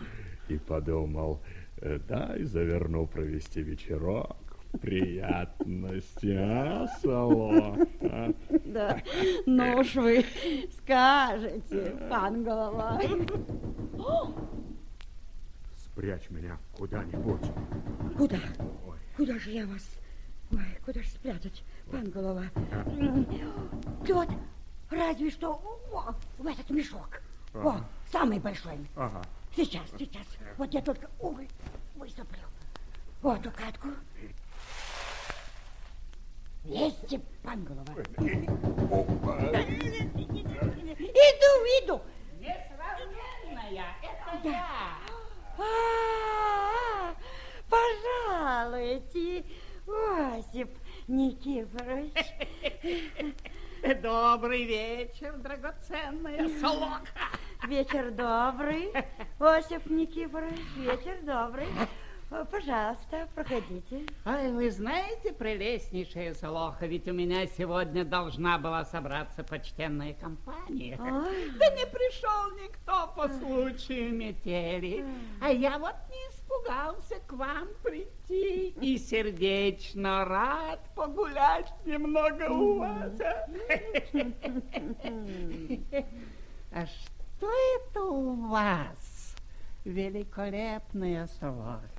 и 0.49 0.59
подумал, 0.59 1.41
«Э, 1.81 1.99
дай 2.09 2.43
заверну 2.43 3.07
провести 3.07 3.63
вечерок. 3.63 4.37
Приятности, 4.83 6.35
а, 6.37 6.87
Солоха? 7.01 8.35
Да, 8.65 9.01
ну 9.47 9.79
уж 9.79 9.95
вы 9.95 10.25
скажете, 10.83 11.97
пан 12.11 12.43
голова. 12.43 13.01
Спрячь 15.99 16.31
меня 16.31 16.57
куда-нибудь. 16.77 17.43
Куда? 18.17 18.39
Ой. 18.87 18.99
Куда 19.17 19.37
же 19.37 19.51
я 19.51 19.67
вас? 19.67 19.83
Ой, 20.53 20.79
куда 20.85 21.03
же 21.03 21.09
спрятать, 21.09 21.65
пан 21.91 22.09
голова? 22.09 22.45
Вот, 24.07 24.29
разве 24.91 25.31
что 25.33 25.55
о, 25.93 26.15
в 26.39 26.47
этот 26.47 26.71
мешок. 26.71 27.21
Ага. 27.53 27.69
О, 27.69 27.85
самый 28.13 28.39
большой. 28.39 28.79
Ага. 28.95 29.21
Сейчас, 29.57 29.83
сейчас. 29.99 30.25
Вот 30.57 30.73
я 30.73 30.83
только 30.83 31.11
уголь 31.19 31.49
высыплю. 31.97 32.45
Вот 33.21 33.41
эту 33.41 33.51
катку. 33.51 33.89
Вместе, 36.63 37.21
пан 37.43 37.65
голова. 37.65 37.93
Иду, 37.93 38.39
иду. 41.83 42.01
Несравненная, 42.39 43.97
это 44.01 44.49
я. 44.49 44.88
А, 45.59 47.15
пожалуйте, 47.69 49.45
Осип 49.87 50.71
Никифорович. 51.09 52.13
Добрый 54.03 54.65
вечер, 54.65 55.37
драгоценная 55.39 56.49
солоха. 56.61 57.03
Вечер 57.65 58.11
добрый, 58.13 58.93
Осип 59.39 59.87
Никифорович, 59.87 60.61
вечер 60.77 61.19
добрый. 61.23 61.67
Пожалуйста, 62.29 63.27
проходите. 63.35 64.05
Ай, 64.27 64.53
вы 64.53 64.71
знаете, 64.71 65.33
прелестнейшая 65.33 66.35
Солоха, 66.35 66.87
ведь 66.87 67.09
у 67.09 67.15
меня 67.15 67.47
сегодня 67.47 68.05
должна 68.05 68.59
была 68.59 68.85
собраться 68.85 69.43
почтенная 69.43 70.13
компания. 70.13 70.99
Ой. 71.01 71.51
Да 71.59 71.71
не 71.71 71.87
пришел 71.87 72.55
никто 72.63 73.11
по 73.17 73.29
случаю 73.29 74.15
метели. 74.15 75.05
А 75.41 75.51
я 75.51 75.79
вот 75.79 75.95
не 76.11 76.19
испугался 76.31 77.15
к 77.27 77.33
вам 77.33 77.69
прийти 77.83 78.75
и 78.79 78.99
сердечно 78.99 80.27
рад 80.27 80.81
погулять 80.95 81.73
немного 81.87 82.51
у 82.51 82.79
вас. 82.79 83.13
А 86.71 86.85
что 86.85 87.51
это 87.77 88.03
у 88.03 88.35
вас, 88.49 89.35
великолепная 89.87 91.27
Солоха? 91.41 91.98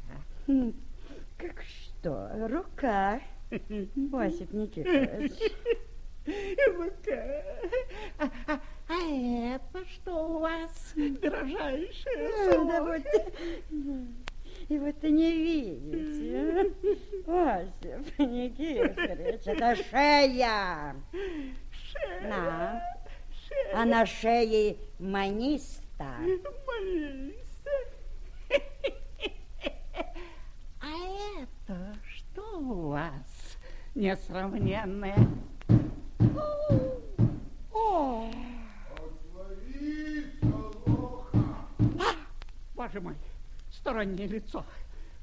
Как 1.37 1.61
что? 1.61 2.27
Рука, 2.49 3.21
Осип 3.51 4.51
Никитович. 4.51 5.51
Рука. 6.75 7.43
А, 8.17 8.31
а, 8.47 8.59
а 8.87 8.93
это 9.11 9.85
что 9.85 10.27
у 10.27 10.39
вас, 10.39 10.93
дорожайшая 10.95 12.65
Да 12.65 12.83
вот, 12.83 13.01
и 14.69 14.79
вот 14.79 14.99
ты 14.99 15.11
не 15.11 15.31
видите, 15.33 16.73
Осип 17.27 18.19
Никифорович, 18.19 19.41
это 19.45 19.75
шея. 19.75 20.95
Шея. 21.71 22.21
На. 22.27 22.81
Шея. 23.47 23.71
А 23.75 23.85
на 23.85 24.05
шее 24.07 24.77
маниста. 24.97 26.17
Маниста. 26.67 27.39
А 30.81 31.41
это 31.41 31.95
что 32.07 32.58
у 32.69 32.89
вас, 32.89 33.57
несравненное? 33.95 35.27
О! 37.73 38.29
А, 41.99 42.15
боже 42.75 43.01
мой, 43.01 43.15
стороннее 43.71 44.27
лицо. 44.27 44.63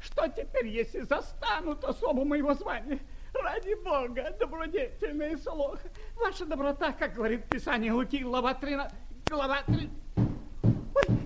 Что 0.01 0.27
теперь, 0.29 0.67
если 0.67 1.03
застанут 1.03 1.85
особу 1.85 2.25
моего 2.25 2.55
звания? 2.55 2.99
Ради 3.33 3.75
Бога, 3.83 4.35
добродетельная 4.39 5.37
Солоха, 5.37 5.89
ваша 6.17 6.47
доброта, 6.47 6.93
как 6.93 7.15
говорит 7.15 7.49
Писание 7.49 7.93
Луки, 7.93 8.19
глава 8.19 8.55
13, 8.55 8.95
глава 9.27 9.63
3... 9.63 9.91
Ой, 10.95 11.21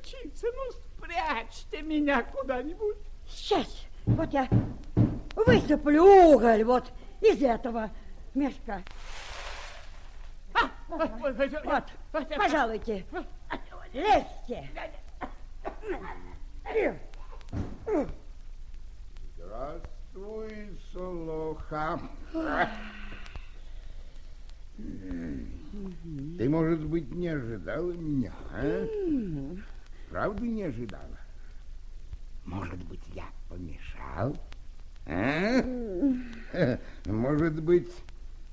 учиться, 0.00 0.46
ну 0.54 0.70
спрячьте 0.72 1.82
меня 1.82 2.22
куда-нибудь. 2.22 2.96
Сейчас, 3.26 3.86
вот 4.06 4.32
я 4.32 4.48
высыплю 5.34 6.04
уголь 6.32 6.64
вот 6.64 6.90
из 7.20 7.42
этого 7.42 7.90
мешка. 8.34 8.82
А, 10.54 10.70
вот, 10.88 11.10
вот, 11.18 11.84
вот, 12.12 12.28
пожалуйте, 12.36 13.04
лезьте. 13.92 14.68
Здравствуй, 19.36 20.78
Солоха. 20.92 22.00
Ты, 26.38 26.48
может 26.48 26.84
быть, 26.84 27.10
не 27.14 27.28
ожидала 27.28 27.92
меня, 27.92 28.32
а? 28.52 28.86
Правда 30.10 30.42
не 30.42 30.64
ожидала? 30.64 31.18
Может 32.46 32.82
быть, 32.84 33.02
я 33.12 33.24
помешал? 33.48 34.36
А? 35.06 35.62
Может 37.06 37.60
быть, 37.62 37.92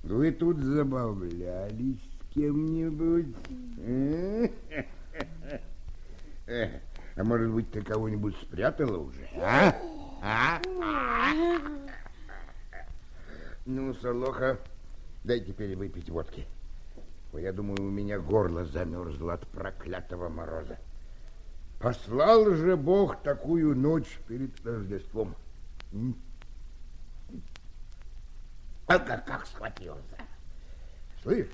вы 0.03 0.31
тут 0.31 0.57
забавлялись 0.57 1.99
с 1.99 2.33
кем-нибудь? 2.33 3.35
А? 3.79 4.49
а 7.15 7.23
может 7.23 7.51
быть, 7.51 7.71
ты 7.71 7.81
кого-нибудь 7.81 8.35
спрятала 8.41 8.97
уже, 8.97 9.25
а? 9.37 9.75
а? 10.21 10.61
а? 10.83 11.59
Ну, 13.65 13.93
Солоха, 13.93 14.59
дай 15.23 15.39
теперь 15.39 15.75
выпить 15.75 16.09
водки. 16.09 16.45
Я 17.33 17.53
думаю, 17.53 17.81
у 17.81 17.89
меня 17.89 18.19
горло 18.19 18.65
замерзло 18.65 19.35
от 19.35 19.47
проклятого 19.47 20.29
мороза. 20.29 20.77
Послал 21.83 22.49
же 22.55 22.77
Бог 22.77 23.21
такую 23.23 23.75
ночь 23.75 24.17
перед 24.29 24.65
Рождеством. 24.65 25.35
А 28.87 28.97
как, 28.99 29.25
как 29.25 29.45
схватился? 29.45 30.17
Слышь, 31.21 31.49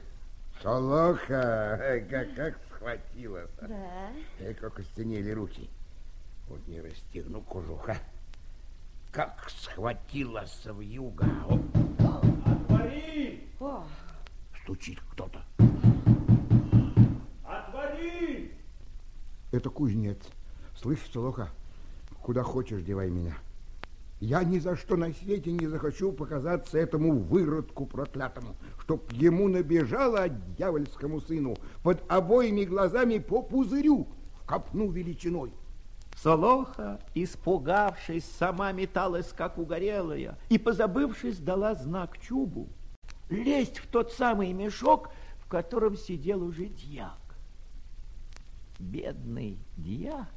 Солоха, 0.61 2.05
как, 2.11 2.35
как 2.35 2.59
схватилась. 2.69 3.49
Да. 3.59 4.11
И 4.39 4.53
как 4.53 4.77
остенели 4.79 5.31
руки. 5.31 5.67
Вот 6.47 6.59
не 6.67 6.79
расстегну 6.79 7.41
кожуха. 7.41 7.97
Как 9.11 9.49
схватилась 9.49 10.63
в 10.63 10.79
юга. 10.79 11.25
Отвори! 12.45 13.47
О. 13.59 13.83
Стучит 14.61 14.99
кто-то. 15.09 15.41
Отвори! 17.43 18.53
Это 19.51 19.69
кузнец. 19.69 20.17
Слышь, 20.75 20.99
Солоха, 21.11 21.49
куда 22.21 22.43
хочешь 22.43 22.83
девай 22.83 23.09
меня. 23.09 23.35
Я 24.19 24.43
ни 24.43 24.59
за 24.59 24.75
что 24.75 24.97
на 24.97 25.13
свете 25.13 25.51
не 25.51 25.67
захочу 25.67 26.11
показаться 26.11 26.77
этому 26.77 27.17
выродку 27.19 27.85
проклятому, 27.85 28.55
чтоб 28.81 29.11
ему 29.13 29.47
набежало 29.47 30.27
дьявольскому 30.29 31.21
сыну 31.21 31.55
под 31.83 32.03
обоими 32.11 32.65
глазами 32.65 33.17
по 33.19 33.41
пузырю 33.41 34.07
в 34.33 34.45
копну 34.45 34.91
величиной. 34.91 35.53
Солоха, 36.17 36.99
испугавшись, 37.15 38.25
сама 38.25 38.73
металась, 38.73 39.31
как 39.31 39.57
угорелая, 39.57 40.37
и, 40.49 40.57
позабывшись, 40.57 41.37
дала 41.37 41.75
знак 41.75 42.17
Чубу 42.17 42.67
лезть 43.29 43.77
в 43.77 43.87
тот 43.87 44.11
самый 44.11 44.51
мешок, 44.53 45.11
в 45.39 45.47
котором 45.47 45.95
сидел 45.95 46.43
уже 46.43 46.65
дьяк. 46.65 47.18
Бедный 48.79 49.59
дьяк 49.77 50.33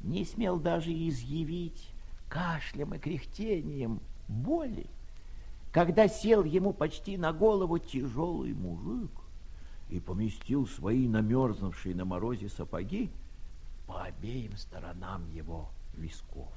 не 0.00 0.24
смел 0.24 0.58
даже 0.58 0.92
изъявить 0.92 1.92
кашлем 2.28 2.94
и 2.94 2.98
кряхтением 2.98 4.00
боли, 4.28 4.86
когда 5.72 6.08
сел 6.08 6.44
ему 6.44 6.72
почти 6.72 7.16
на 7.16 7.32
голову 7.32 7.78
тяжелый 7.78 8.54
мужик 8.54 9.10
и 9.90 10.00
поместил 10.00 10.66
свои 10.66 11.08
намерзнувшие 11.08 11.94
на 11.94 12.04
морозе 12.04 12.48
сапоги 12.48 13.10
по 13.86 14.02
обеим 14.02 14.56
сторонам 14.56 15.28
его 15.30 15.68
висков. 15.94 16.52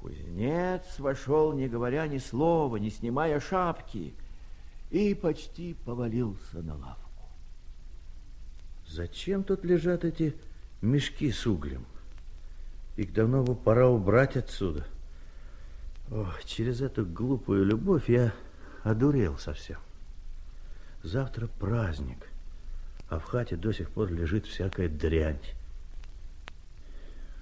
Кузнец 0.00 0.98
вошел, 0.98 1.52
не 1.52 1.68
говоря 1.68 2.06
ни 2.06 2.18
слова, 2.18 2.76
не 2.76 2.90
снимая 2.90 3.40
шапки, 3.40 4.14
и 4.90 5.14
почти 5.14 5.74
повалился 5.74 6.62
на 6.62 6.76
лавку. 6.76 7.05
Зачем 8.88 9.44
тут 9.44 9.64
лежат 9.64 10.04
эти 10.04 10.34
мешки 10.80 11.30
с 11.30 11.46
углем? 11.46 11.84
Их 12.96 13.12
давно 13.12 13.42
бы 13.42 13.54
пора 13.54 13.88
убрать 13.88 14.36
отсюда. 14.36 14.86
Ох, 16.10 16.44
через 16.44 16.80
эту 16.80 17.04
глупую 17.04 17.64
любовь 17.64 18.08
я 18.08 18.32
одурел 18.84 19.38
совсем. 19.38 19.78
Завтра 21.02 21.46
праздник, 21.46 22.28
а 23.08 23.18
в 23.18 23.24
хате 23.24 23.56
до 23.56 23.72
сих 23.72 23.90
пор 23.90 24.10
лежит 24.10 24.46
всякая 24.46 24.88
дрянь. 24.88 25.40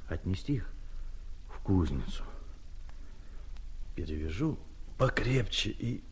Отнести 0.09 0.54
их 0.54 0.68
в 1.48 1.62
кузницу. 1.62 2.24
Перевяжу 3.94 4.59
покрепче 4.98 5.70
и... 5.70 6.02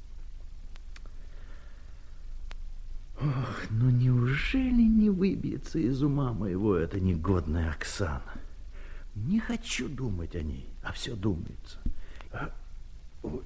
Ох, 3.25 3.71
ну 3.71 3.89
неужели 3.91 4.83
не 4.83 5.09
выбьется 5.09 5.79
из 5.79 6.03
ума 6.03 6.33
моего 6.33 6.75
эта 6.75 6.99
негодная 6.99 7.71
Оксана? 7.71 8.35
Не 9.15 9.39
хочу 9.39 9.89
думать 9.89 10.35
о 10.35 10.43
ней, 10.43 10.69
а 10.83 10.91
все 10.93 11.15
думается. 11.15 11.79
А, 12.33 12.53
ой, 13.23 13.43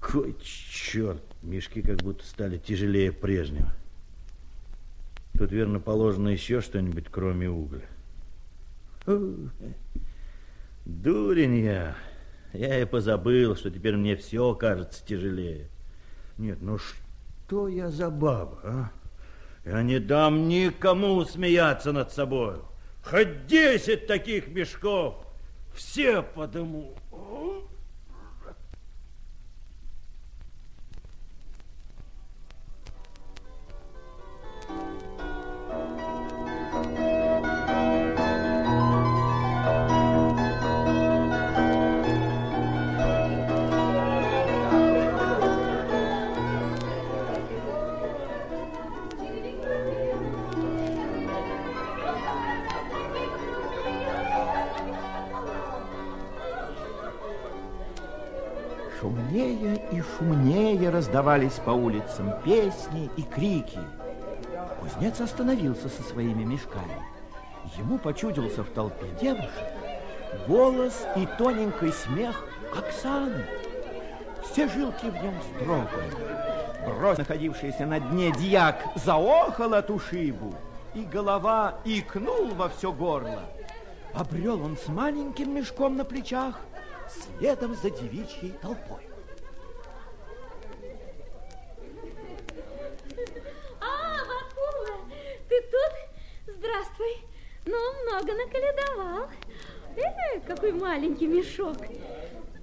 кой 0.00 0.36
черт, 0.42 1.22
мешки 1.42 1.82
как 1.82 1.98
будто 1.98 2.26
стали 2.26 2.58
тяжелее 2.58 3.12
прежнего. 3.12 3.72
Тут, 5.34 5.52
верно, 5.52 5.78
положено 5.78 6.28
еще 6.28 6.60
что-нибудь, 6.60 7.06
кроме 7.08 7.48
угля. 7.48 7.86
Дурень 10.84 11.58
я. 11.58 11.96
Я 12.52 12.82
и 12.82 12.84
позабыл, 12.84 13.54
что 13.54 13.70
теперь 13.70 13.96
мне 13.96 14.16
все 14.16 14.52
кажется 14.54 15.06
тяжелее. 15.06 15.68
Нет, 16.38 16.58
ну 16.60 16.78
что 16.78 17.68
я 17.68 17.88
за 17.88 18.10
баба, 18.10 18.60
а? 18.64 18.92
Я 19.64 19.82
не 19.82 20.00
дам 20.00 20.48
никому 20.48 21.24
смеяться 21.24 21.92
над 21.92 22.12
собой. 22.12 22.56
Хоть 23.04 23.46
десять 23.46 24.06
таких 24.06 24.48
мешков, 24.48 25.24
все 25.74 26.22
подыму. 26.22 26.96
Раздавались 61.32 61.60
по 61.64 61.70
улицам 61.70 62.32
песни 62.44 63.10
и 63.16 63.22
крики. 63.22 63.78
Кузнец 64.80 65.20
остановился 65.20 65.88
со 65.88 66.02
своими 66.02 66.44
мешками. 66.44 67.00
Ему 67.78 67.98
почудился 67.98 68.62
в 68.62 68.70
толпе 68.70 69.06
девушек 69.20 69.50
голос 70.46 71.06
и 71.16 71.26
тоненький 71.38 71.92
смех 71.92 72.44
Оксаны. 72.76 73.46
Все 74.44 74.68
жилки 74.68 75.06
в 75.06 75.14
нем 75.22 75.34
строгали. 75.54 76.12
Брось, 76.86 77.18
находившийся 77.18 77.86
на 77.86 78.00
дне 78.00 78.32
дьяк, 78.32 78.82
заохал 78.96 79.74
от 79.74 79.90
ушибу, 79.90 80.54
и 80.94 81.04
голова 81.04 81.78
икнул 81.84 82.48
во 82.54 82.68
все 82.68 82.92
горло. 82.92 83.44
Обрел 84.14 84.62
он 84.62 84.76
с 84.76 84.88
маленьким 84.88 85.54
мешком 85.54 85.96
на 85.96 86.04
плечах 86.04 86.60
следом 87.38 87.74
за 87.74 87.90
девичьей 87.90 88.52
толпой. 88.60 89.06
А, 93.80 94.16
Вакула, 94.24 94.98
ты 95.48 95.60
тут? 95.62 96.54
Здравствуй. 96.56 97.16
Ну, 97.66 97.91
много 98.04 98.32
наколедовал. 98.34 99.28
Э, 99.96 100.40
какой 100.46 100.72
маленький 100.72 101.26
мешок. 101.26 101.76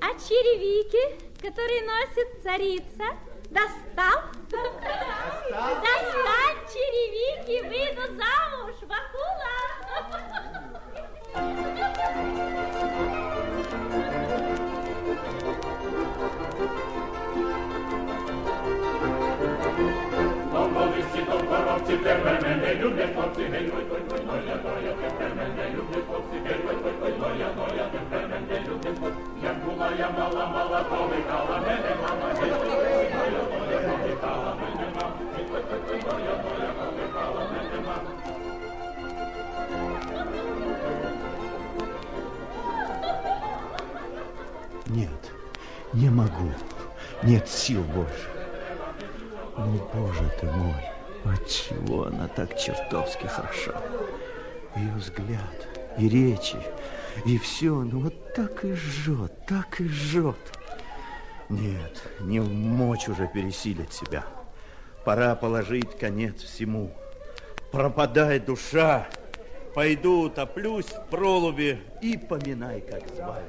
А 0.02 0.08
черевики, 0.19 1.23
которые 1.41 1.84
носит 1.84 2.43
царица, 2.43 3.15
достал? 3.49 4.23
Достал. 4.49 5.75
Достань 5.82 6.60
черевики, 6.71 7.62
выйду 7.67 8.02
замуж, 8.17 8.75
хлопці, 21.69 21.97
тебе 21.97 22.39
мене 22.41 22.75
люблять, 22.75 23.13
хлопці, 23.15 23.41
гей, 23.41 23.71
ой, 23.75 23.84
ой, 23.91 24.01
ой, 24.12 24.21
ой, 24.29 24.41
ой, 24.65 24.95
тепер 25.01 25.32
мене 25.36 25.69
люблять, 25.75 26.05
хлопці, 26.08 26.38
гей, 26.45 26.60
ой, 26.67 26.75
ой, 26.86 26.93
ой, 27.01 27.13
ой, 27.21 27.43
ой, 27.58 27.84
тепер 27.91 28.27
мене 28.32 28.58
люблять, 28.67 28.99
хлопці. 28.99 29.21
Як 29.43 29.65
була 29.65 29.91
я 29.99 30.10
мала, 30.10 30.45
мала, 30.45 30.84
то 30.84 31.08
мене 31.08 31.95
мама, 32.01 32.34
гей, 32.39 32.51
ой, 32.51 32.69
ой, 32.69 33.08
ой, 33.21 33.34
ой, 33.69 33.84
повикала 33.89 34.55
мене 34.60 34.88
мама, 34.95 35.17
гей, 35.36 35.45
ой, 35.53 35.63
ой, 35.71 35.82
ой, 35.91 36.01
ой, 36.01 36.29
ой, 36.29 36.73
повикала 36.79 37.41
мене 37.51 37.79
мама. 37.88 38.10
Нет, 44.88 45.32
не 45.93 46.10
могу. 46.10 46.51
Нет 47.21 47.47
сил 47.47 47.84
больше. 47.84 48.29
Ну, 49.58 49.89
Боже 49.93 50.32
ты 50.39 50.47
мой 50.47 50.98
отчего 51.25 52.05
она 52.05 52.27
так 52.27 52.58
чертовски 52.58 53.27
хороша? 53.27 53.73
Ее 54.75 54.93
взгляд 54.95 55.67
и 55.97 56.08
речи, 56.08 56.58
и 57.25 57.38
все, 57.38 57.73
ну 57.73 58.01
вот 58.01 58.34
так 58.34 58.63
и 58.63 58.73
жжет, 58.73 59.34
так 59.47 59.82
и 59.82 59.88
жжет. 59.88 60.38
Нет, 61.49 62.03
не 62.19 62.39
в 62.39 62.49
мочь 62.49 63.08
уже 63.08 63.27
пересилить 63.27 63.91
себя. 63.91 64.23
Пора 65.03 65.36
положить 65.36 65.97
конец 65.97 66.43
всему. 66.43 66.91
Пропадай, 67.71 68.39
душа. 68.39 69.08
Пойду 69.73 70.23
утоплюсь 70.23 70.88
в 70.88 71.10
пролубе 71.10 71.79
и 72.01 72.17
поминай, 72.17 72.82
как 72.82 73.08
звали. 73.15 73.45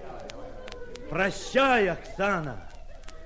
Прощай, 1.09 1.89
Оксана. 1.89 2.71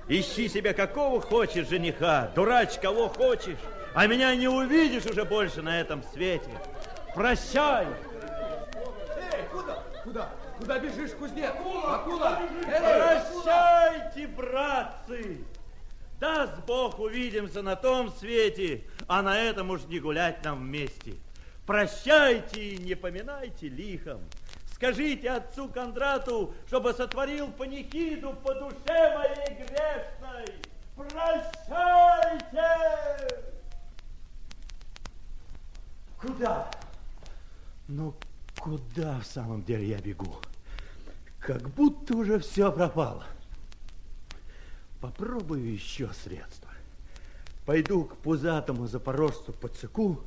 Ищи 0.07 0.49
себе 0.49 0.73
какого 0.73 1.21
хочешь 1.21 1.69
жениха, 1.69 2.31
дурачь 2.35 2.77
кого 2.79 3.09
хочешь, 3.09 3.59
а 3.95 4.07
меня 4.07 4.35
не 4.35 4.49
увидишь 4.49 5.05
уже 5.05 5.23
больше 5.23 5.61
на 5.61 5.79
этом 5.79 6.03
свете. 6.03 6.49
Прощай. 7.15 7.87
Эй, 7.87 9.45
куда? 9.51 9.83
Куда? 10.03 10.29
Куда 10.57 10.79
бежишь, 10.79 11.11
кузнец? 11.11 11.49
Вакула! 11.49 11.95
Вакула! 11.95 12.39
Прощайте, 12.65 14.27
братцы! 14.27 15.45
Даст 16.19 16.57
Бог, 16.67 16.99
увидимся 16.99 17.61
на 17.61 17.77
том 17.77 18.11
свете, 18.11 18.83
а 19.07 19.21
на 19.21 19.39
этом 19.39 19.69
уж 19.69 19.85
не 19.85 19.99
гулять 19.99 20.43
нам 20.43 20.59
вместе. 20.59 21.13
Прощайте 21.65 22.61
и 22.61 22.77
не 22.77 22.95
поминайте 22.95 23.69
лихом. 23.69 24.21
Скажите 24.73 25.29
отцу 25.31 25.69
Кондрату, 25.69 26.53
чтобы 26.67 26.93
сотворил 26.93 27.49
панихиду 27.51 28.33
по 28.43 28.53
душе 28.53 29.17
моей 29.17 29.55
грешной. 29.55 30.47
Прощайте! 30.97 32.15
Куда? 36.19 36.71
Ну, 37.87 38.15
куда 38.59 39.19
в 39.19 39.25
самом 39.25 39.63
деле 39.63 39.87
я 39.89 39.99
бегу? 39.99 40.37
Как 41.39 41.69
будто 41.69 42.15
уже 42.15 42.39
все 42.39 42.71
пропало. 42.71 43.25
Попробую 45.01 45.71
еще 45.71 46.09
средства. 46.13 46.71
Пойду 47.65 48.05
к 48.05 48.17
пузатому 48.17 48.87
запорожцу 48.87 49.53
Пацаку. 49.53 50.21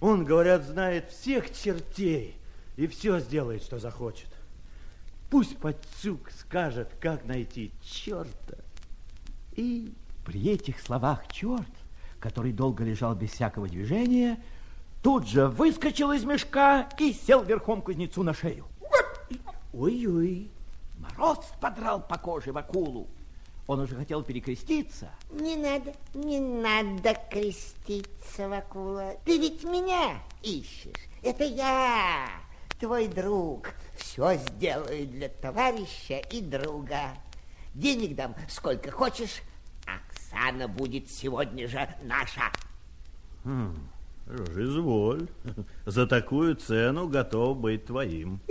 Он, 0.00 0.24
говорят, 0.24 0.64
знает 0.64 1.10
всех 1.10 1.52
чертей 1.52 2.36
и 2.76 2.86
все 2.86 3.18
сделает, 3.18 3.62
что 3.62 3.78
захочет. 3.78 4.28
Пусть 5.30 5.58
Пацюк 5.58 6.30
скажет, 6.30 6.90
как 7.00 7.24
найти 7.24 7.72
черта. 7.82 8.56
И 9.56 9.92
при 10.24 10.48
этих 10.48 10.80
словах 10.80 11.26
черт, 11.32 11.68
который 12.20 12.52
долго 12.52 12.84
лежал 12.84 13.14
без 13.14 13.30
всякого 13.30 13.68
движения, 13.68 14.38
тут 15.02 15.28
же 15.28 15.48
выскочил 15.48 16.12
из 16.12 16.24
мешка 16.24 16.88
и 16.98 17.12
сел 17.12 17.42
верхом 17.42 17.82
кузнецу 17.82 18.22
на 18.22 18.34
шею. 18.34 18.66
Ой-ой, 19.72 20.50
мороз 20.98 21.38
подрал 21.60 22.00
по 22.00 22.18
коже 22.18 22.52
в 22.52 22.58
акулу. 22.58 23.06
Он 23.68 23.80
уже 23.80 23.96
хотел 23.96 24.22
перекреститься. 24.22 25.10
Не 25.30 25.54
надо, 25.54 25.92
не 26.14 26.40
надо 26.40 27.14
креститься, 27.30 28.48
Вакула. 28.48 29.16
Ты 29.26 29.36
ведь 29.36 29.62
меня 29.62 30.22
ищешь. 30.42 31.06
Это 31.22 31.44
я, 31.44 32.28
твой 32.80 33.08
друг. 33.08 33.74
Все 33.94 34.36
сделаю 34.36 35.06
для 35.06 35.28
товарища 35.28 36.16
и 36.16 36.40
друга. 36.40 37.10
Денег 37.74 38.16
дам 38.16 38.34
сколько 38.48 38.90
хочешь. 38.90 39.42
Оксана 39.84 40.66
будет 40.66 41.10
сегодня 41.10 41.68
же 41.68 41.86
наша. 42.02 42.50
Хм, 43.44 43.76
изволь. 44.56 45.28
За 45.86 46.06
такую 46.06 46.54
цену 46.56 47.08
готов 47.08 47.58
быть 47.58 47.86
твоим. 47.86 48.40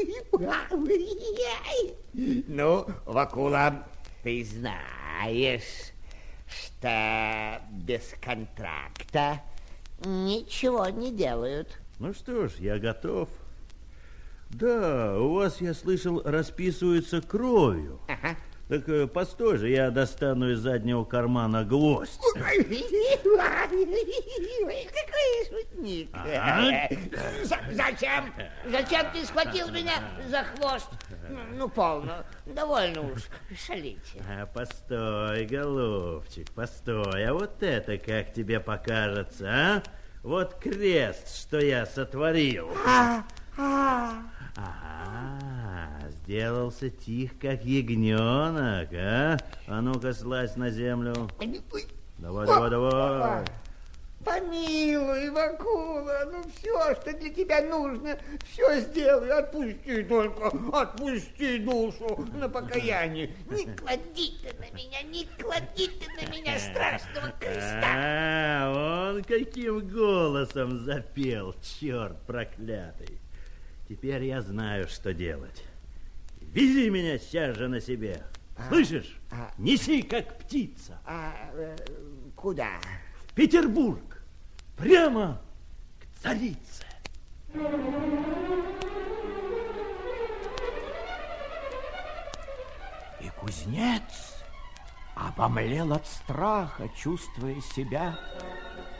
Ну, 2.47 2.87
Вакула, 3.05 3.85
ты 4.23 4.43
знаешь, 4.43 5.91
что 6.47 7.61
без 7.71 8.13
контракта 8.19 9.41
ничего 10.03 10.89
не 10.89 11.11
делают. 11.11 11.79
Ну 11.99 12.13
что 12.13 12.47
ж, 12.47 12.53
я 12.59 12.79
готов. 12.79 13.29
Да, 14.49 15.17
у 15.19 15.33
вас, 15.33 15.61
я 15.61 15.73
слышал, 15.73 16.21
расписываются 16.23 17.21
кровью. 17.21 17.99
Ага. 18.07 18.37
Так 18.69 18.89
э, 18.89 19.07
постой 19.07 19.57
же, 19.57 19.69
я 19.69 19.91
достану 19.91 20.51
из 20.51 20.59
заднего 20.59 21.05
кармана 21.05 21.63
гвоздь. 21.63 22.19
Какой 24.57 25.45
шутник. 25.47 26.09
Ага. 26.13 26.89
За- 27.43 27.59
Зачем? 27.71 28.33
Зачем 28.69 29.05
ты 29.13 29.25
схватил 29.25 29.69
меня 29.71 29.93
за 30.29 30.43
хвост? 30.43 30.89
Ну, 31.29 31.39
Ну, 31.53 31.69
полно. 31.69 32.25
Довольно 32.45 33.01
уж. 33.01 33.21
Шалите. 33.65 34.21
А, 34.29 34.45
постой, 34.45 35.45
голубчик, 35.45 36.51
постой. 36.51 37.25
А 37.25 37.33
вот 37.33 37.61
это 37.63 37.97
как 37.97 38.33
тебе 38.33 38.59
покажется, 38.59 39.47
а? 39.49 39.83
Вот 40.23 40.55
крест, 40.55 41.37
что 41.41 41.59
я 41.59 41.85
сотворил. 41.85 42.69
А, 42.85 43.23
а. 43.57 44.13
Ага, 44.57 46.09
сделался 46.09 46.89
тих, 46.89 47.37
как 47.39 47.63
ягненок, 47.63 48.89
а? 48.93 49.37
А 49.67 49.81
ну-ка, 49.81 50.13
слазь 50.13 50.55
на 50.55 50.71
землю. 50.71 51.13
Давай, 52.17 52.47
давай, 52.47 52.69
давай. 52.71 53.45
Помилуй, 54.25 55.29
Вакула, 55.29 56.27
ну 56.31 56.43
все, 56.55 56.95
что 56.95 57.13
для 57.13 57.29
тебя 57.29 57.61
нужно, 57.61 58.17
все 58.51 58.81
сделаю. 58.81 59.37
Отпусти 59.37 60.03
только, 60.03 60.47
отпусти 60.73 61.59
душу 61.59 62.27
на 62.33 62.49
покаяние. 62.49 63.31
Не 63.49 63.65
клади 63.75 64.33
ты 64.41 64.53
на 64.59 64.75
меня, 64.75 65.01
не 65.03 65.25
клади 65.39 65.87
ты 65.87 66.25
на 66.25 66.29
меня 66.31 66.57
страшного 66.59 67.31
креста. 67.39 67.83
А, 67.85 69.13
он 69.13 69.23
каким 69.23 69.87
голосом 69.87 70.83
запел, 70.83 71.55
черт 71.61 72.19
проклятый. 72.23 73.19
Теперь 73.87 74.25
я 74.25 74.41
знаю, 74.41 74.87
что 74.89 75.13
делать. 75.13 75.63
Вези 76.41 76.89
меня 76.89 77.17
сейчас 77.17 77.55
же 77.55 77.67
на 77.69 77.79
себе. 77.79 78.23
Слышишь? 78.67 79.17
а. 79.31 79.51
Неси, 79.57 80.01
как 80.01 80.39
птица. 80.39 80.99
А 81.05 81.33
э, 81.53 81.77
куда? 82.35 82.79
В 83.27 83.33
Петербург. 83.33 84.23
Прямо 84.75 85.41
к 85.99 86.21
царице. 86.21 86.85
И 93.21 93.29
кузнец 93.39 94.43
обомлел 95.15 95.93
от 95.93 96.05
страха, 96.05 96.89
чувствуя 96.97 97.59
себя 97.61 98.19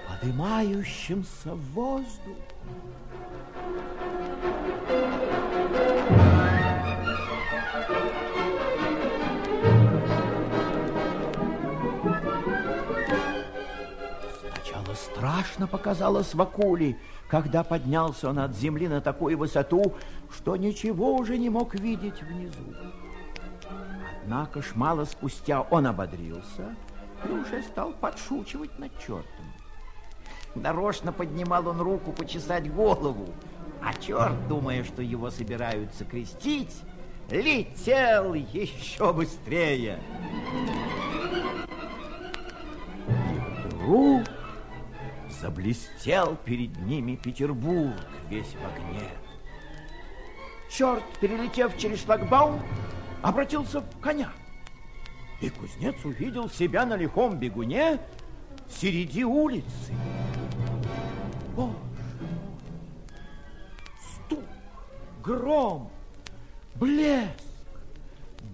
подымающимся 0.08 1.54
в 1.54 1.62
воздух. 1.71 2.38
Страшно 15.58 15.67
показалось 15.67 16.35
Вакули, 16.35 16.97
когда 17.27 17.63
поднялся 17.63 18.29
он 18.29 18.39
от 18.39 18.55
земли 18.55 18.87
на 18.87 19.01
такую 19.01 19.37
высоту, 19.37 19.95
что 20.31 20.55
ничего 20.55 21.15
уже 21.15 21.37
не 21.37 21.49
мог 21.49 21.73
видеть 21.73 22.21
внизу. 22.21 22.75
Однако 24.21 24.62
ж 24.62 24.75
мало 24.75 25.05
спустя 25.05 25.62
он 25.62 25.87
ободрился 25.87 26.75
и 27.27 27.31
уже 27.31 27.63
стал 27.63 27.93
подшучивать 27.93 28.77
над 28.77 28.91
чертом. 28.99 29.45
Нарочно 30.53 31.12
поднимал 31.12 31.67
он 31.67 31.81
руку 31.81 32.12
почесать 32.12 32.71
голову, 32.71 33.27
а 33.81 33.93
черт, 33.93 34.47
думая, 34.47 34.83
что 34.83 35.01
его 35.01 35.31
собираются 35.31 36.05
крестить, 36.05 36.83
летел 37.31 38.35
еще 38.35 39.12
быстрее. 39.12 39.99
И 43.08 43.67
вдруг 43.67 44.23
заблестел 45.40 46.35
перед 46.46 46.77
ними 46.81 47.15
Петербург 47.15 47.96
весь 48.29 48.56
в 48.56 48.65
огне. 48.65 49.10
Черт, 50.69 51.04
перелетев 51.19 51.77
через 51.77 52.04
шлагбаум, 52.04 52.62
обратился 53.21 53.81
в 53.81 54.00
коня. 54.00 54.31
И 55.42 55.50
кузнец 55.50 55.96
увидел 56.04 56.50
себя 56.50 56.85
на 56.85 56.96
лихом 56.96 57.38
бегуне 57.38 58.00
среди 58.69 59.23
улицы. 59.23 59.94
Боже! 61.56 61.75
Стук, 64.00 64.44
гром, 65.23 65.92
блеск, 66.75 67.48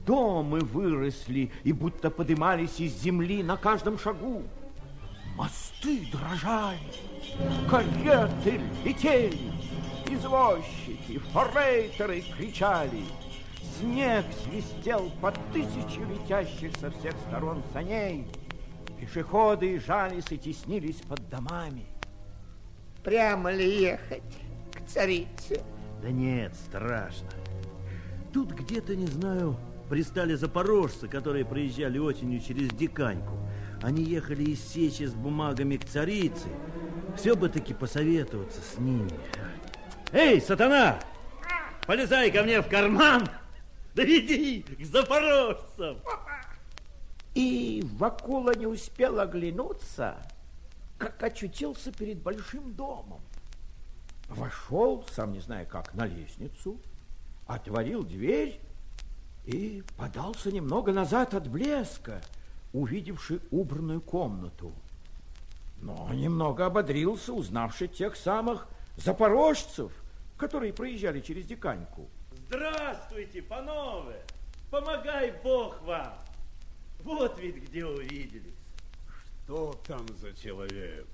Дома 0.05 0.59
выросли 0.59 1.49
и 1.63 1.71
будто 1.71 2.09
подымались 2.09 2.79
из 2.79 2.93
земли 3.01 3.41
на 3.41 3.55
каждом 3.55 3.97
шагу. 3.97 4.43
Мосты 5.35 6.07
дрожали, 6.11 6.77
кареты 7.67 8.61
летели, 8.85 9.51
извозчики, 10.07 11.17
форейтеры 11.31 12.21
кричали. 12.21 13.03
Снег 13.79 14.25
свистел 14.43 15.11
по 15.19 15.31
тысяче 15.51 16.01
летящих 16.05 16.77
со 16.77 16.91
всех 16.91 17.15
сторон 17.27 17.63
саней. 17.73 18.27
Пешеходы 18.99 19.79
жались 19.79 20.31
и 20.31 20.37
теснились 20.37 21.01
под 21.01 21.27
домами. 21.29 21.85
Прямо 23.03 23.51
ли 23.51 23.81
ехать 23.81 24.21
к 24.71 24.87
царице? 24.87 25.61
Да 26.01 26.09
нет, 26.11 26.53
страшно. 26.53 27.29
Тут 28.31 28.51
где-то, 28.51 28.95
не 28.95 29.07
знаю, 29.07 29.57
пристали 29.89 30.35
запорожцы, 30.35 31.07
которые 31.07 31.43
проезжали 31.43 31.97
осенью 31.97 32.39
через 32.39 32.69
Диканьку. 32.69 33.37
Они 33.83 34.01
ехали 34.01 34.43
из 34.43 34.65
Сечи 34.65 35.03
с 35.03 35.13
бумагами 35.13 35.75
к 35.75 35.83
царице. 35.83 36.47
Все 37.17 37.35
бы 37.35 37.49
таки 37.49 37.73
посоветоваться 37.73 38.61
с 38.61 38.79
ними. 38.79 39.11
Эй, 40.13 40.39
сатана! 40.39 40.99
Полезай 41.85 42.31
ко 42.31 42.43
мне 42.43 42.61
в 42.61 42.69
карман! 42.69 43.27
Доведи 43.93 44.61
к 44.61 44.85
запорожцам! 44.85 45.97
И 47.35 47.83
Вакула 47.97 48.55
не 48.55 48.67
успел 48.67 49.19
оглянуться, 49.19 50.15
как 50.97 51.21
очутился 51.21 51.91
перед 51.91 52.21
большим 52.21 52.73
домом. 52.75 53.21
Вошел, 54.29 55.05
сам 55.11 55.33
не 55.33 55.41
зная 55.41 55.65
как, 55.65 55.93
на 55.93 56.05
лестницу, 56.05 56.79
отворил 57.47 58.03
дверь 58.03 58.61
и 59.43 59.83
подался 59.97 60.53
немного 60.53 60.93
назад 60.93 61.33
от 61.33 61.49
блеска, 61.49 62.21
увидевший 62.73 63.39
убранную 63.51 64.01
комнату. 64.01 64.73
Но 65.81 66.09
немного 66.13 66.65
ободрился, 66.65 67.33
узнавший 67.33 67.87
тех 67.87 68.15
самых 68.15 68.67
запорожцев, 68.97 69.91
которые 70.37 70.73
проезжали 70.73 71.21
через 71.21 71.45
Диканьку. 71.45 72.09
Здравствуйте, 72.47 73.41
панове! 73.41 74.21
Помогай 74.71 75.33
Бог 75.43 75.81
вам! 75.83 76.13
Вот 77.03 77.37
ведь 77.39 77.67
где 77.67 77.85
увиделись. 77.85 78.55
Что 79.45 79.73
там 79.85 80.05
за 80.17 80.33
человек? 80.33 81.05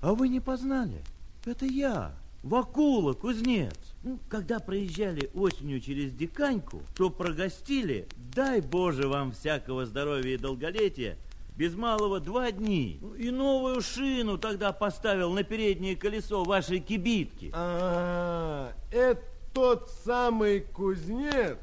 А 0.00 0.14
вы 0.14 0.28
не 0.28 0.40
познали? 0.40 1.02
Это 1.44 1.64
я, 1.64 2.14
Вакула, 2.48 3.12
кузнец. 3.12 3.74
Ну, 4.02 4.18
когда 4.28 4.58
проезжали 4.58 5.30
осенью 5.34 5.80
через 5.80 6.12
Диканьку, 6.12 6.82
то 6.96 7.10
прогостили, 7.10 8.08
дай 8.34 8.62
Боже 8.62 9.06
вам 9.06 9.32
всякого 9.32 9.84
здоровья 9.84 10.34
и 10.34 10.38
долголетия, 10.38 11.18
без 11.56 11.74
малого 11.74 12.20
два 12.20 12.50
дни. 12.50 12.98
Ну, 13.02 13.14
и 13.14 13.30
новую 13.30 13.82
шину 13.82 14.38
тогда 14.38 14.72
поставил 14.72 15.32
на 15.32 15.42
переднее 15.42 15.94
колесо 15.94 16.42
вашей 16.42 16.80
кибитки. 16.80 17.50
А, 17.52 18.72
это 18.90 19.22
тот 19.52 19.90
самый 20.04 20.60
кузнец, 20.60 21.58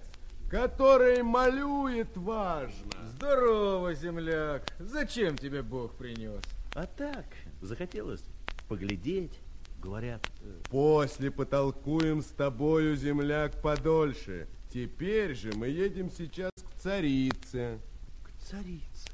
который 0.52 1.24
малюет 1.24 2.16
важно. 2.16 2.92
Здорово, 3.16 3.96
земляк. 3.96 4.72
Зачем 4.78 5.36
тебе 5.36 5.64
Бог 5.64 5.96
принес? 5.96 6.44
А 6.76 6.86
так, 6.86 7.26
захотелось 7.62 8.24
поглядеть, 8.68 9.40
говорят. 9.86 10.28
После 10.70 11.30
потолкуем 11.30 12.22
с 12.22 12.28
тобою, 12.28 12.96
земляк, 12.96 13.62
подольше. 13.62 14.48
Теперь 14.74 15.36
же 15.36 15.52
мы 15.56 15.68
едем 15.68 16.10
сейчас 16.10 16.52
к 16.54 16.82
царице. 16.82 17.80
К 18.24 18.44
царице? 18.44 19.10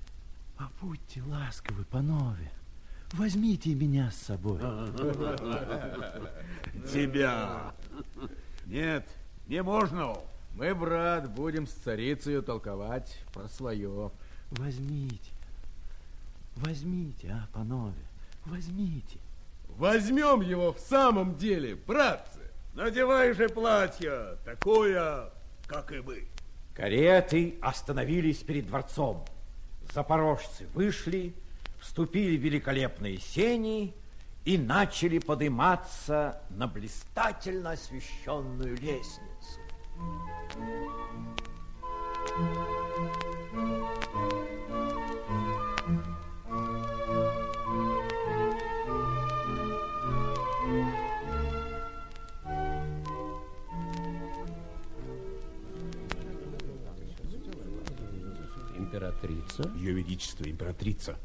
А 0.57 0.69
будьте 0.81 1.21
ласковы, 1.23 1.83
панове. 1.83 2.51
Возьмите 3.13 3.75
меня 3.75 4.09
с 4.11 4.15
собой. 4.15 4.59
Тебя. 6.91 7.73
Нет, 8.65 9.07
не 9.47 9.61
можно. 9.61 10.15
Мы, 10.55 10.73
брат, 10.73 11.29
будем 11.29 11.67
с 11.67 11.71
царицей 11.71 12.41
толковать 12.41 13.17
про 13.33 13.49
свое. 13.49 14.11
Возьмите. 14.51 15.31
Возьмите, 16.55 17.31
а, 17.31 17.47
панове, 17.53 18.05
возьмите. 18.45 19.19
Возьмем 19.81 20.41
его 20.41 20.73
в 20.73 20.79
самом 20.79 21.37
деле, 21.37 21.73
братцы. 21.73 22.39
Надевай 22.75 23.33
же 23.33 23.49
платье, 23.49 24.37
такое, 24.45 25.31
как 25.65 25.91
и 25.91 26.01
мы. 26.01 26.27
Кареты 26.75 27.55
остановились 27.63 28.43
перед 28.43 28.67
дворцом. 28.67 29.25
Запорожцы 29.91 30.67
вышли, 30.75 31.33
вступили 31.79 32.37
в 32.37 32.41
великолепные 32.41 33.17
сени 33.17 33.95
и 34.45 34.59
начали 34.59 35.17
подниматься 35.17 36.43
на 36.51 36.67
блистательно 36.67 37.71
освещенную 37.71 38.77
лестницу. 38.77 39.59
Императрица? 59.23 59.71
Ее 59.75 59.93
Величество, 59.93 60.49
императрица. 60.49 61.15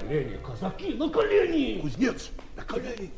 Колени, 0.00 0.38
казаки, 0.44 0.94
на 0.94 1.10
колени! 1.10 1.80
Кузнец, 1.80 2.30
на 2.56 2.62
колени! 2.62 3.10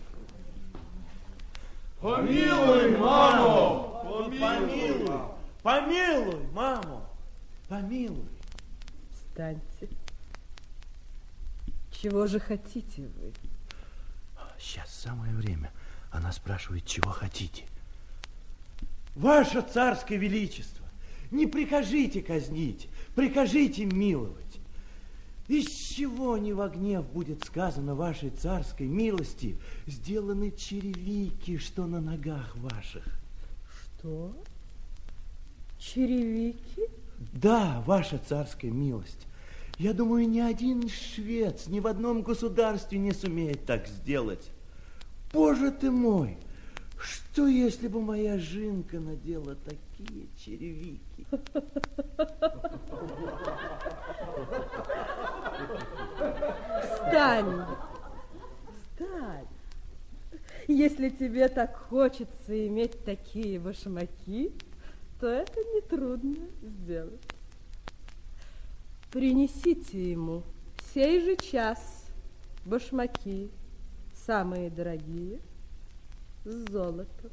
Помилуй, 2.00 2.96
маму! 2.96 3.94
Помилуй, 4.14 5.20
помилуй, 5.62 6.46
маму, 6.52 7.02
помилуй. 7.68 8.28
Встаньте. 9.34 9.88
Чего 11.90 12.28
же 12.28 12.38
хотите 12.38 13.02
вы? 13.02 13.32
Сейчас 14.60 14.94
самое 14.94 15.34
время. 15.34 15.72
Она 16.12 16.30
спрашивает, 16.30 16.86
чего 16.86 17.10
хотите. 17.10 17.64
Ваше 19.16 19.62
царское 19.62 20.18
величество, 20.18 20.86
не 21.32 21.48
прикажите 21.48 22.22
казнить, 22.22 22.88
прикажите 23.16 23.86
миловать. 23.86 24.60
Из 25.48 25.66
чего 25.66 26.38
не 26.38 26.52
во 26.52 26.68
гнев 26.68 27.04
будет 27.04 27.44
сказано 27.44 27.96
вашей 27.96 28.30
царской 28.30 28.86
милости, 28.86 29.58
сделаны 29.88 30.52
черевики, 30.52 31.58
что 31.58 31.86
на 31.86 32.00
ногах 32.00 32.54
ваших? 32.56 33.04
Что? 33.98 34.32
Черевики? 35.80 36.88
Да, 37.44 37.82
ваша 37.84 38.16
царская 38.16 38.70
милость. 38.70 39.26
Я 39.76 39.92
думаю, 39.92 40.26
ни 40.26 40.40
один 40.40 40.88
швец 40.88 41.66
ни 41.66 41.78
в 41.78 41.86
одном 41.86 42.22
государстве 42.22 42.98
не 42.98 43.12
сумеет 43.12 43.66
так 43.66 43.86
сделать. 43.86 44.50
Боже 45.30 45.70
ты 45.70 45.90
мой, 45.90 46.38
что 46.98 47.46
если 47.46 47.88
бы 47.88 48.00
моя 48.00 48.38
жинка 48.38 48.98
надела 48.98 49.56
такие 49.56 50.28
черевики? 50.38 51.26
Встань! 56.80 57.66
Встань! 58.94 59.48
Если 60.66 61.10
тебе 61.10 61.48
так 61.48 61.76
хочется 61.76 62.66
иметь 62.68 63.04
такие 63.04 63.60
башмаки, 63.60 64.50
то 65.20 65.28
это 65.28 65.60
нетрудно 65.74 66.46
сделать. 66.62 67.33
Принесите 69.14 70.10
ему 70.10 70.42
в 70.76 70.92
сей 70.92 71.20
же 71.20 71.36
час 71.36 72.06
башмаки, 72.64 73.48
самые 74.12 74.70
дорогие, 74.70 75.38
с 76.44 76.68
золотом. 76.72 77.30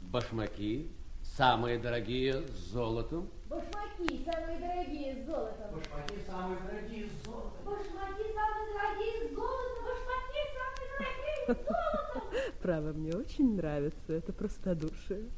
Башмаки, 0.00 0.88
самые 1.22 1.78
дорогие, 1.78 2.40
с 2.48 2.72
золотом. 2.72 3.28
Башмаки 3.50 4.24
самые 4.24 4.58
дорогие 4.58 5.16
с 5.16 5.26
золотом. 5.26 5.70
Башмаки 5.74 6.14
самые 6.26 6.60
дорогие 6.60 7.06
с 7.06 7.26
золотом. 7.26 7.52
Башмаки 7.66 8.24
самые 8.32 8.72
дорогие 8.72 9.28
с 9.28 9.34
золотом. 9.34 9.84
Башмаки 9.84 10.42
самые 10.56 10.88
дорогие 10.96 11.44
с 11.44 11.48
золотом. 11.68 12.52
Право, 12.62 12.92
мне 12.94 13.12
очень 13.14 13.54
нравится 13.54 14.14
это 14.14 14.32
простодушие. 14.32 15.28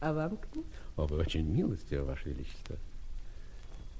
А 0.00 0.12
вам, 0.12 0.38
князь? 0.38 0.66
О, 0.96 1.06
вы 1.06 1.18
очень 1.18 1.46
милостивы, 1.46 2.02
Ваше 2.02 2.30
Величество. 2.30 2.76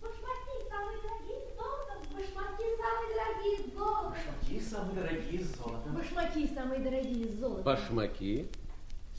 Башмаки 0.02 0.68
самые 0.68 0.98
дорогие 1.02 1.40
с 1.40 1.56
золотом. 1.56 1.98
Башмаки 2.14 2.66
самые 2.76 3.08
дорогие 3.16 3.56
с 3.58 3.74
золотом. 3.74 4.12
Башмаки 4.12 4.55
самые 4.66 5.02
дорогие 5.02 5.44
с 5.44 5.56
золотом. 5.56 5.94
Башмаки 5.94 6.50
самые 6.54 6.80
дорогие 6.80 7.28
с 7.28 7.38
золотом. 7.38 7.64
Башмаки 7.64 8.46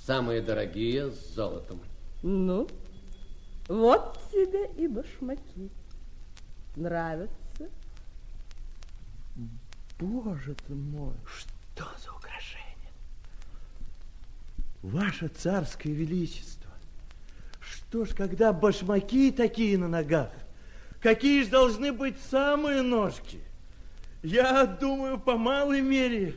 самые 0.06 0.42
дорогие 0.42 1.12
с 1.12 1.34
золотом. 1.34 1.80
Ну, 2.24 2.68
вот 3.68 4.20
тебе 4.32 4.70
и 4.78 4.88
башмаки. 4.88 5.70
Нравятся? 6.76 7.70
Боже 10.00 10.56
ты 10.68 10.74
мой, 10.74 11.16
что 11.26 11.86
за 12.04 12.12
украшение? 12.14 12.92
Ваше 14.84 15.28
царское 15.28 15.92
величество, 15.92 16.72
что 17.60 18.06
ж, 18.06 18.10
когда 18.10 18.54
башмаки 18.54 19.32
такие 19.32 19.78
на 19.78 19.88
ногах, 19.88 20.30
какие 21.02 21.44
же 21.44 21.50
должны 21.50 21.92
быть 21.92 22.20
самые 22.30 22.84
ножки? 22.84 23.42
Я 24.24 24.66
думаю, 24.66 25.20
по 25.20 25.38
малой 25.38 25.82
мере, 25.82 26.36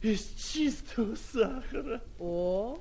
из 0.00 0.26
чистого 0.34 1.16
сахара. 1.32 2.00
О, 2.20 2.78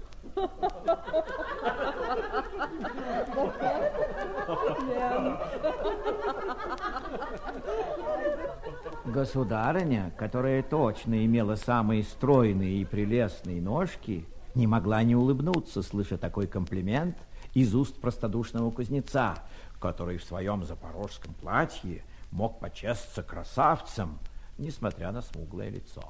Государыня, 9.05 10.13
которая 10.17 10.63
точно 10.63 11.25
имела 11.25 11.55
самые 11.55 12.03
стройные 12.03 12.81
и 12.81 12.85
прелестные 12.85 13.61
ножки, 13.61 14.25
не 14.55 14.67
могла 14.67 15.03
не 15.03 15.15
улыбнуться, 15.15 15.81
слыша 15.81 16.17
такой 16.17 16.47
комплимент 16.47 17.17
из 17.53 17.75
уст 17.75 17.99
простодушного 17.99 18.71
кузнеца, 18.71 19.35
который 19.79 20.17
в 20.17 20.23
своем 20.23 20.63
запорожском 20.65 21.33
платье 21.35 22.03
мог 22.31 22.59
почесться 22.59 23.23
красавцем, 23.23 24.19
несмотря 24.57 25.11
на 25.11 25.21
смуглое 25.21 25.69
лицо. 25.69 26.03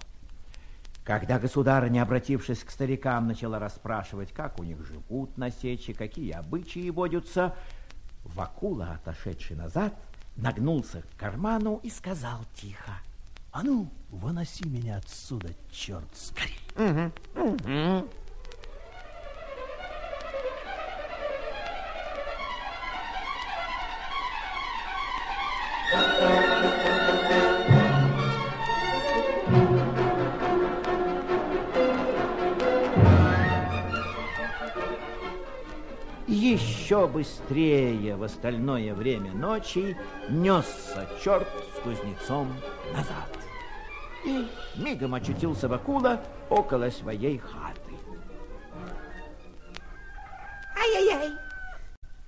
Когда 1.04 1.38
государыня, 1.38 2.02
обратившись 2.02 2.64
к 2.64 2.72
старикам, 2.72 3.28
начала 3.28 3.60
расспрашивать, 3.60 4.32
как 4.32 4.60
у 4.60 4.64
них 4.64 4.84
живут 4.86 5.38
на 5.38 5.52
сече, 5.52 5.94
какие 5.94 6.32
обычаи 6.32 6.90
водятся, 6.90 7.56
Вакула, 8.24 8.94
отошедший 8.96 9.56
назад, 9.56 9.94
нагнулся 10.36 11.04
к 11.04 11.20
карману 11.20 11.80
и 11.84 11.92
сказал 11.92 12.40
тихо. 12.56 12.94
А 13.52 13.64
ну, 13.64 13.88
выноси 14.10 14.68
меня 14.68 14.98
отсюда, 14.98 15.50
черт, 15.72 16.10
скорей. 16.14 16.60
Угу, 16.76 17.50
угу. 17.50 18.10
Еще 36.46 37.08
быстрее 37.08 38.16
в 38.16 38.22
остальное 38.22 38.94
время 38.94 39.34
ночи 39.34 39.98
несся 40.30 41.10
черт 41.24 41.48
с 41.76 41.80
кузнецом 41.82 42.54
назад. 42.94 43.36
И 44.24 44.48
мигом 44.76 45.16
очутился 45.16 45.68
Вакула 45.68 46.22
около 46.52 46.92
своей 46.92 47.40
хаты. 47.40 47.96
Ай-яй-яй, 50.78 51.32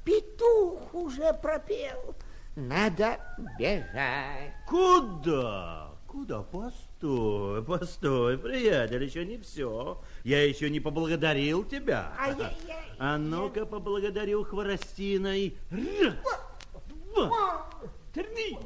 петух 0.04 0.96
уже 0.96 1.32
пропел. 1.34 2.16
Надо 2.56 3.20
бежать. 3.60 4.52
Куда? 4.68 5.92
Куда? 6.08 6.42
Постой, 6.42 7.64
постой, 7.64 8.40
приятель, 8.40 9.04
еще 9.04 9.28
не 9.28 9.38
все. 9.38 10.02
Я 10.28 10.46
еще 10.46 10.70
не 10.70 10.82
поблагодарил 10.82 11.64
тебя. 11.64 12.12
Ай-яй-яй. 12.20 12.76
А 13.00 13.18
ну-ка 13.18 13.66
поблагодарю 13.66 14.44
хворостиной. 14.44 15.56
Раз, 15.72 16.16
два, 17.14 17.66
три. 18.14 18.58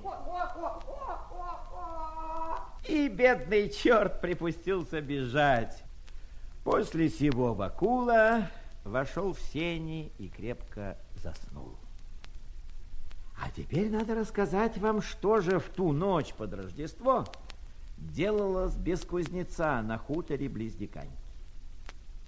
И 2.88 3.08
бедный 3.10 3.70
черт 3.70 4.22
припустился 4.22 5.02
бежать. 5.02 5.84
После 6.64 7.10
сего 7.10 7.54
Вакула 7.54 8.48
вошел 8.84 9.34
в 9.34 9.40
сени 9.40 10.12
и 10.18 10.30
крепко 10.30 10.98
заснул. 11.18 11.76
А 13.40 13.52
теперь 13.56 13.92
надо 13.92 14.16
рассказать 14.16 14.80
вам, 14.80 15.04
что 15.04 15.42
же 15.42 15.60
в 15.60 15.70
ту 15.70 15.92
ночь 15.92 16.34
под 16.34 16.56
Рождество 16.56 17.28
делалось 17.98 18.76
без 18.78 19.02
кузнеца 19.02 19.80
на 19.84 20.00
хуторе 20.00 20.50
близ 20.50 20.74
Дикань. 20.74 21.21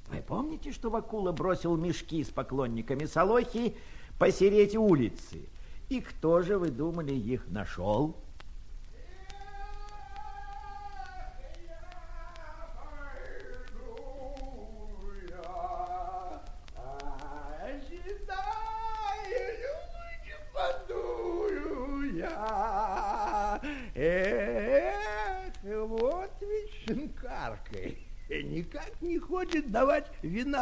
Вы 0.10 0.22
помните, 0.22 0.72
что 0.72 0.90
Вакула 0.90 1.32
бросил 1.32 1.78
мешки 1.78 2.24
с 2.24 2.30
поклонниками 2.30 3.06
Солохи 3.06 3.76
посереть 4.20 4.76
улицы? 4.76 5.50
И 5.90 6.02
кто 6.02 6.42
же, 6.42 6.58
вы 6.58 6.70
думали, 6.70 7.14
их 7.14 7.48
нашел? 7.48 8.23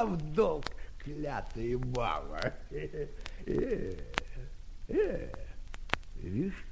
В 0.05 0.17
долг, 0.33 0.65
клятая 0.99 1.77
баба. 1.77 2.53
Э, 2.71 3.07
э, 4.87 5.29
видишь, 6.15 6.65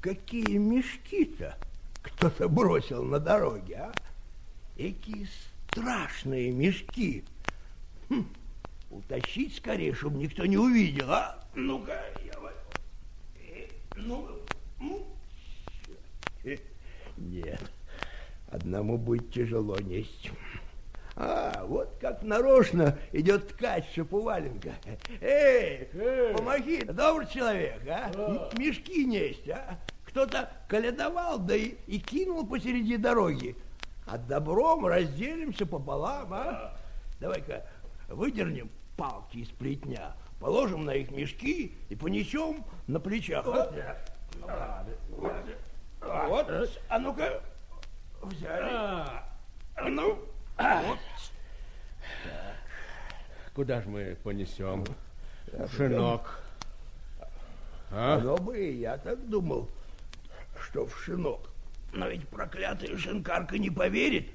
какие 0.00 0.56
мешки-то 0.58 1.56
кто-то 2.02 2.48
бросил 2.48 3.04
на 3.04 3.18
дороге, 3.18 3.76
а? 3.76 3.92
Какие 4.76 5.28
страшные 5.70 6.50
мешки. 6.52 7.24
Хм, 8.08 8.26
утащить 8.90 9.56
скорее, 9.56 9.92
чтобы 9.94 10.18
никто 10.18 10.46
не 10.46 10.56
увидел, 10.56 11.10
а? 11.10 11.44
Ну-ка, 11.54 12.00
я 12.24 12.38
возьму. 12.40 12.60
Э, 13.40 13.68
Ну, 13.96 14.28
ну. 14.80 15.06
Э, 16.44 16.56
Нет, 17.16 17.60
одному 18.50 18.96
будет 18.96 19.32
тяжело 19.32 19.76
нести. 19.80 20.30
А, 21.20 21.64
вот 21.66 21.96
как 22.00 22.22
нарочно 22.22 22.96
идет 23.12 23.48
ткач 23.48 23.84
Шапуваленко. 23.92 24.70
Эй, 25.20 25.88
помоги, 26.36 26.84
добрый 26.84 27.26
человек, 27.26 27.82
а? 27.88 28.12
М- 28.14 28.48
Мешки 28.56 29.04
несть, 29.04 29.48
а? 29.48 29.78
Кто-то 30.04 30.48
колядовал, 30.68 31.38
да 31.40 31.56
и, 31.56 31.74
и 31.88 31.98
кинул 31.98 32.46
посреди 32.46 32.96
дороги. 32.96 33.56
А 34.06 34.16
добром 34.16 34.86
разделимся 34.86 35.66
пополам, 35.66 36.32
а? 36.32 36.76
Давай-ка 37.18 37.64
выдернем 38.08 38.70
палки 38.96 39.38
из 39.38 39.48
плетня, 39.48 40.12
положим 40.38 40.84
на 40.84 40.92
их 40.92 41.10
мешки 41.10 41.74
и 41.88 41.96
понесем 41.96 42.64
на 42.86 43.00
плечах. 43.00 43.44
а? 43.48 44.84
Вот, 46.28 46.48
а 46.88 46.98
ну-ка, 47.00 47.42
взяли. 48.22 48.70
А 48.70 49.24
ну, 49.88 50.16
вот. 50.56 50.98
Куда 53.58 53.82
же 53.82 53.88
мы 53.88 54.16
понесем? 54.22 54.84
Шинок. 55.76 56.40
А? 57.90 58.20
Ну 58.22 58.36
бы 58.36 58.56
и 58.56 58.78
я 58.78 58.96
так 58.98 59.28
думал, 59.28 59.68
что 60.62 60.86
в 60.86 60.96
шинок. 60.96 61.40
Но 61.92 62.06
ведь 62.06 62.28
проклятая 62.28 62.96
шинкарка 62.96 63.58
не 63.58 63.68
поверит. 63.68 64.28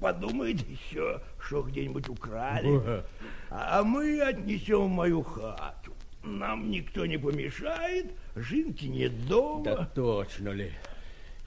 Подумает 0.00 0.60
еще, 0.60 1.20
что 1.40 1.62
где-нибудь 1.62 2.08
украли. 2.08 3.02
А 3.50 3.82
мы 3.82 4.20
отнесем 4.20 4.84
в 4.84 4.90
мою 4.90 5.24
хату. 5.24 5.92
Нам 6.22 6.70
никто 6.70 7.04
не 7.04 7.18
помешает, 7.18 8.12
Жинки 8.36 8.84
нет 8.84 9.26
дома. 9.26 9.64
Да 9.64 9.90
точно 9.92 10.50
ли? 10.50 10.70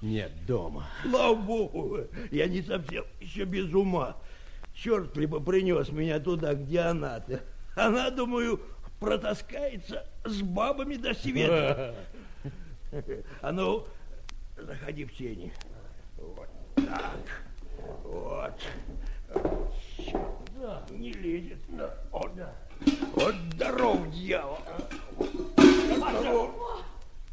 Нет 0.01 0.33
дома. 0.45 0.85
Слава 1.09 1.35
богу, 1.35 1.99
я 2.29 2.47
не 2.49 2.61
совсем 2.61 3.05
еще 3.21 3.45
без 3.45 3.73
ума. 3.73 4.17
Черт 4.73 5.15
ли 5.17 5.27
принес 5.27 5.89
меня 5.89 6.19
туда, 6.19 6.53
где 6.53 6.79
она-то. 6.79 7.41
Она, 7.75 8.09
думаю, 8.09 8.61
протаскается 8.99 10.05
с 10.25 10.41
бабами 10.41 10.95
до 10.95 11.13
света. 11.13 11.95
А 13.41 13.51
ну, 13.51 13.85
заходи 14.57 15.05
в 15.05 15.15
тени. 15.15 15.53
Вот 16.17 16.49
так. 16.75 17.19
Вот. 18.03 18.59
Да. 20.59 20.83
Не 20.89 21.13
лезет. 21.13 21.59
Да. 21.69 21.95
Вот, 22.11 22.35
да. 22.35 22.53
вот 23.13 23.35
здоров, 23.53 24.09
дьявол. 24.09 24.57
Здоров. 25.95 26.83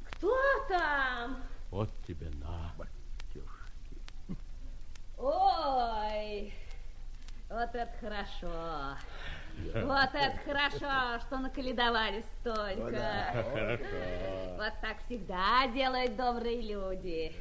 Кто 0.05 0.37
там? 0.69 1.39
Вот 1.71 1.91
тебе 2.07 2.29
на. 2.41 2.73
Батюшки. 2.79 4.03
Ой 5.17 6.53
это 7.59 7.93
хорошо. 8.01 8.97
Вот 9.75 10.15
это 10.15 10.39
хорошо, 10.45 11.21
что 11.27 11.39
наколедовали 11.39 12.23
столько. 12.41 13.35
Вот 14.57 14.73
так 14.81 14.99
всегда 15.07 15.67
делают 15.73 16.17
добрые 16.17 16.61
люди. 16.63 17.35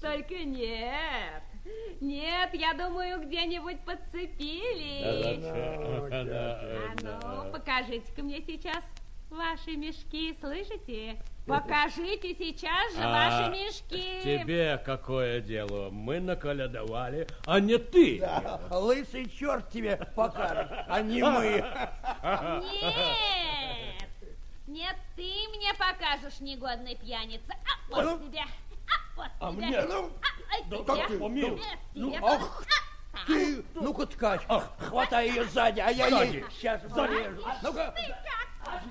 Только 0.00 0.34
нет. 0.44 1.42
Нет, 2.00 2.50
я 2.54 2.74
думаю, 2.74 3.20
где-нибудь 3.22 3.80
подцепили. 3.84 5.04
А 6.82 6.94
ну, 7.02 7.52
покажите-ка 7.52 8.22
мне 8.22 8.42
сейчас 8.42 8.84
ваши 9.32 9.76
мешки, 9.76 10.36
слышите? 10.40 11.16
Покажите 11.46 12.34
сейчас 12.36 12.94
же 12.94 13.02
А 13.02 13.10
ваши 13.10 13.50
мешки. 13.50 14.20
Тебе 14.22 14.78
какое 14.84 15.40
дело? 15.40 15.90
Мы 15.90 16.20
наколядовали, 16.20 17.26
а 17.46 17.58
не 17.58 17.78
ты. 17.78 18.20
Да, 18.20 18.60
лысый 18.70 19.28
черт 19.28 19.68
тебе 19.70 19.96
покажет, 20.14 20.70
а 20.88 21.00
не 21.00 21.22
мы. 21.22 21.64
Нет, 22.62 24.08
нет, 24.68 24.96
ты 25.16 25.22
мне 25.56 25.72
покажешь, 25.74 26.38
негодный 26.40 26.94
пьяница. 26.96 27.52
А, 27.52 27.90
вот 27.90 28.04
Ну? 28.04 28.18
тебе. 28.28 28.40
А, 28.40 29.16
вот 29.16 29.26
А 29.40 29.52
тебе. 29.52 29.66
мне, 29.66 29.82
ну, 29.82 30.10
а, 30.22 30.54
ай, 30.54 30.62
да 30.68 30.76
тебе. 30.76 30.86
как 30.86 31.08
ты, 31.08 31.18
помилуй. 31.18 31.56
Нет, 31.58 31.78
Ну, 31.94 32.16
ах, 32.22 32.64
А, 33.14 33.26
Ты, 33.26 33.62
ну-ка, 33.74 34.06
ткач, 34.06 34.40
хватай 34.78 35.28
ее 35.28 35.44
сзади, 35.44 35.80
а 35.80 35.90
я 35.90 36.08
Сзади. 36.08 36.36
ей 36.36 36.44
сейчас 36.50 36.80
порежу. 36.82 37.42
Ну-ка. 37.62 37.92
ты 37.94 38.06
как? 38.08 38.82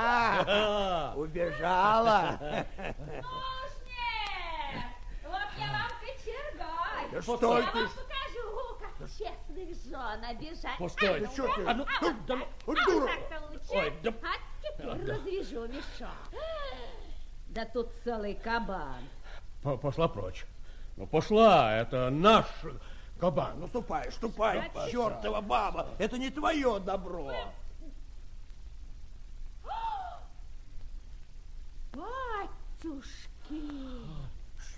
А, 0.00 1.12
убежала. 1.16 2.38
Вот 5.24 5.40
я 5.58 5.66
вам 5.72 5.90
кочергой. 6.00 7.10
Да 7.12 7.22
что 7.22 7.58
я 7.58 7.66
ты? 7.70 7.78
вам 7.78 7.88
покажу, 7.90 8.78
как 8.80 9.08
честных 9.10 9.68
жен 9.84 10.24
обижать. 10.24 10.78
Постой. 10.78 11.18
А 11.18 11.20
ну, 11.20 11.32
Что 11.32 11.54
ты? 11.54 11.62
а, 11.64 11.70
А 11.70 11.74
ну, 11.74 11.84
а, 11.84 12.02
ну, 12.02 12.16
да 12.26 12.36
ну, 12.36 12.44
а, 12.66 12.84
дура. 12.86 13.06
так-то 13.06 13.46
лучше. 13.46 13.70
Ой, 13.70 13.92
да- 14.02 14.12
А 14.22 14.36
теперь 14.62 14.86
Да. 15.06 15.14
развяжу 15.14 15.66
мешок. 15.68 16.08
Да 17.48 17.64
тут 17.66 17.90
целый 18.04 18.34
кабан. 18.34 19.02
Пошла 19.82 20.08
прочь. 20.08 20.46
Ну, 20.96 21.06
пошла, 21.06 21.74
это 21.76 22.10
наш 22.10 22.46
кабан. 23.20 23.58
Ну, 23.60 23.66
ступай, 23.68 24.10
ступай, 24.12 24.70
чертова 24.90 25.40
баба, 25.40 25.88
это 25.98 26.16
не 26.18 26.30
твое 26.30 26.78
добро. 26.80 27.32
Батюшки. 32.88 33.62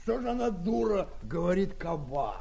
Что 0.03 0.21
же 0.21 0.31
она, 0.31 0.51
дура, 0.51 1.09
говорит 1.23 1.75
кабан? 1.75 2.37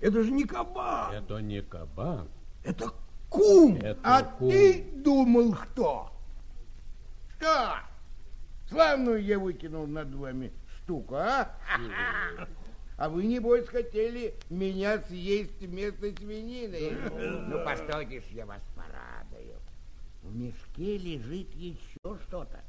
Это 0.00 0.22
же 0.22 0.30
не 0.30 0.44
кабан, 0.44 1.14
Это 1.14 1.38
не 1.38 1.62
кабан. 1.62 2.28
это 2.62 2.92
кум. 3.30 3.76
Это 3.76 3.98
А 4.02 4.22
кум. 4.22 4.50
ты 4.50 4.84
думал, 4.96 5.52
кто? 5.54 6.10
Что? 7.36 7.76
Славную 8.68 9.22
я 9.22 9.38
выкинул 9.38 9.86
над 9.86 10.14
вами 10.14 10.52
штуку, 10.78 11.16
а? 11.16 11.50
А 12.96 13.08
вы, 13.08 13.24
небось, 13.24 13.66
хотели 13.66 14.36
меня 14.50 15.00
съесть 15.08 15.58
вместо 15.60 16.12
свинины. 16.16 16.92
Ну, 17.48 17.64
постойте 17.64 18.20
ж, 18.20 18.24
я 18.30 18.46
вас 18.46 18.62
порадую. 18.76 19.56
В 20.22 20.36
мешке 20.36 20.96
лежит 20.98 21.52
еще 21.56 21.98
что-то. 22.28 22.60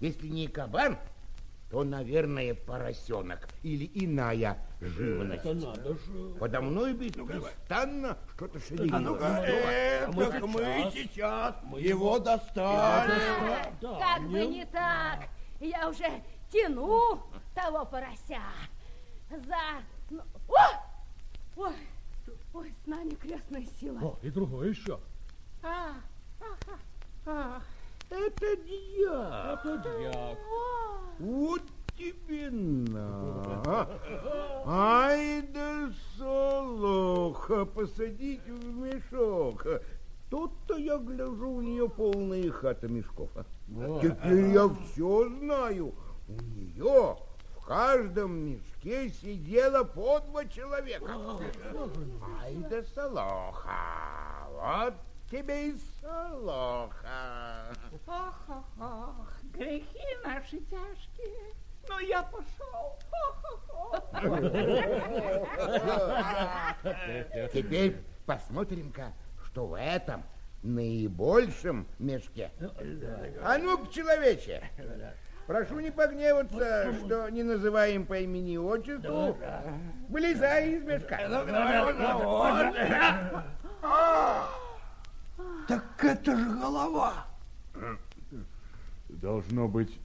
Если 0.00 0.26
не 0.26 0.48
кабан, 0.48 0.98
то, 1.70 1.84
наверное, 1.84 2.54
поросенок 2.54 3.46
или 3.62 3.90
иная 3.94 4.58
живность. 4.80 5.44
Это 5.44 5.54
надо 5.54 5.94
же. 5.94 6.34
Подо 6.40 6.60
мной 6.62 6.94
беспрестанно 6.94 8.16
что-то 8.34 8.58
шевелится. 8.58 8.96
А 8.96 9.00
ну-ка, 9.00 9.26
э, 9.46 10.06
мы 10.06 10.26
так 10.26 10.42
мы 10.46 10.60
сейчас- 10.60 10.94
сейчас 10.94 11.56
мы 11.64 11.80
его 11.80 12.18
достали. 12.18 13.12
Да, 13.82 13.98
Как 13.98 14.28
бы 14.28 14.46
не- 14.46 14.64
так. 14.66 15.28
Я 15.60 15.88
уже 15.90 16.06
тяну 16.50 17.22
того 17.54 17.84
порося. 17.84 18.40
За... 19.30 19.82
ну, 20.08 20.22
О! 20.48 21.64
Ой, 21.64 21.72
ой, 22.54 22.72
с 22.82 22.86
нами 22.86 23.10
крестная 23.10 23.66
сила. 23.78 23.98
О, 24.00 24.18
и 24.22 24.30
другой 24.30 24.70
еще. 24.70 24.98
А, 25.62 25.96
Это 28.10 28.56
дьяк. 28.56 29.66
Это 29.66 29.98
дьяк. 29.98 30.38
Вот 31.18 31.62
тебе 31.96 32.50
на. 32.50 33.88
Ай 34.66 35.42
да 35.52 35.90
солоха, 36.16 37.64
посадить 37.64 38.44
в 38.46 38.76
мешок. 38.76 39.66
Тут-то 40.30 40.76
я 40.76 40.98
гляжу, 40.98 41.48
у 41.48 41.60
нее 41.62 41.88
полная 41.88 42.50
хата 42.50 42.86
мешков. 42.86 43.30
а. 43.34 43.44
Вот. 43.68 44.02
Теперь 44.02 44.52
я 44.52 44.68
все 44.68 45.28
знаю. 45.38 45.94
У 46.28 46.32
нее 46.32 47.16
в 47.56 47.64
каждом 47.66 48.32
мешке 48.32 49.08
сидело 49.08 49.84
по 49.84 50.20
два 50.20 50.44
человека. 50.44 51.10
Ай 52.42 52.54
да 52.70 52.82
солоха, 52.94 54.46
вот 54.52 54.94
тебе 55.30 55.70
и 55.70 55.76
солоха. 56.00 57.74
Ох, 58.06 58.48
ох, 58.48 58.64
ох, 58.80 59.26
грехи 59.58 60.16
наши 60.24 60.58
тяжкие. 60.58 61.54
Ну, 61.88 61.98
я 62.00 62.22
пошел. 62.22 62.98
Теперь 67.52 67.96
посмотрим-ка, 68.26 69.12
что 69.46 69.66
в 69.66 69.78
этом 69.78 70.22
наибольшем 70.62 71.86
мешке. 71.98 72.50
А 73.42 73.58
ну-ка, 73.58 73.90
человече, 73.92 74.70
прошу 75.46 75.80
не 75.80 75.90
погневаться, 75.90 76.92
что 77.04 77.28
не 77.30 77.42
называем 77.42 78.04
по 78.04 78.18
имени 78.18 78.52
и 78.52 78.58
отчеству. 78.58 79.36
Вылезай 80.08 80.72
из 80.72 80.84
мешка. 80.84 81.18
Так 85.68 86.04
это 86.04 86.36
же 86.36 86.50
голова. 86.60 87.26
Должно 89.20 89.66
быть, 89.68 89.98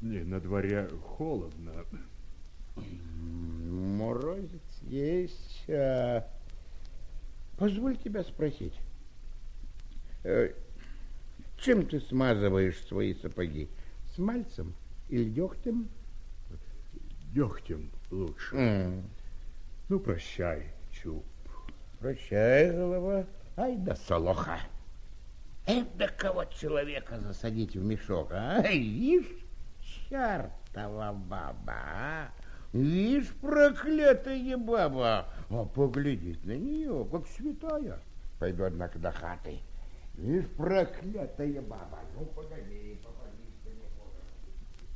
не, 0.00 0.20
на 0.20 0.40
дворе 0.40 0.88
холодно. 1.16 1.84
Морозец 2.76 4.60
есть. 4.82 5.64
а, 5.68 6.26
Позволь 7.58 7.96
тебя 7.96 8.22
спросить. 8.24 8.74
э, 10.24 10.52
Чем 11.58 11.86
ты 11.86 12.00
смазываешь 12.00 12.78
свои 12.86 13.14
сапоги? 13.14 13.68
Смальцем 14.14 14.74
или 15.08 15.28
дегтем? 15.28 15.88
Дегтем 17.32 17.90
лучше. 18.10 18.56
М, 18.56 19.02
Ну, 19.88 19.98
прощай, 20.00 20.66
Чуб. 20.92 21.24
Прощай, 21.98 22.70
голова. 22.70 23.26
Ай 23.56 23.76
да 23.76 23.94
солоха. 23.96 24.58
Это 25.64 26.08
кого 26.08 26.44
человека 26.46 27.20
засадить 27.20 27.76
в 27.76 27.84
мешок, 27.84 28.32
а? 28.32 28.62
Вишь, 28.68 29.26
чертова 29.80 31.12
баба, 31.12 31.54
а? 31.68 32.28
Вишь, 32.72 33.32
проклятая 33.40 34.56
баба. 34.56 35.28
А 35.50 35.64
поглядеть 35.64 36.44
на 36.44 36.56
нее, 36.56 37.06
как 37.10 37.28
святая. 37.28 38.00
Пойду, 38.40 38.64
однако, 38.64 38.98
до 38.98 39.12
хаты. 39.12 39.60
Вишь, 40.14 40.48
проклятая 40.56 41.62
баба. 41.62 42.00
Ну, 42.18 42.24
погоди, 42.26 42.98
попади 43.04 43.32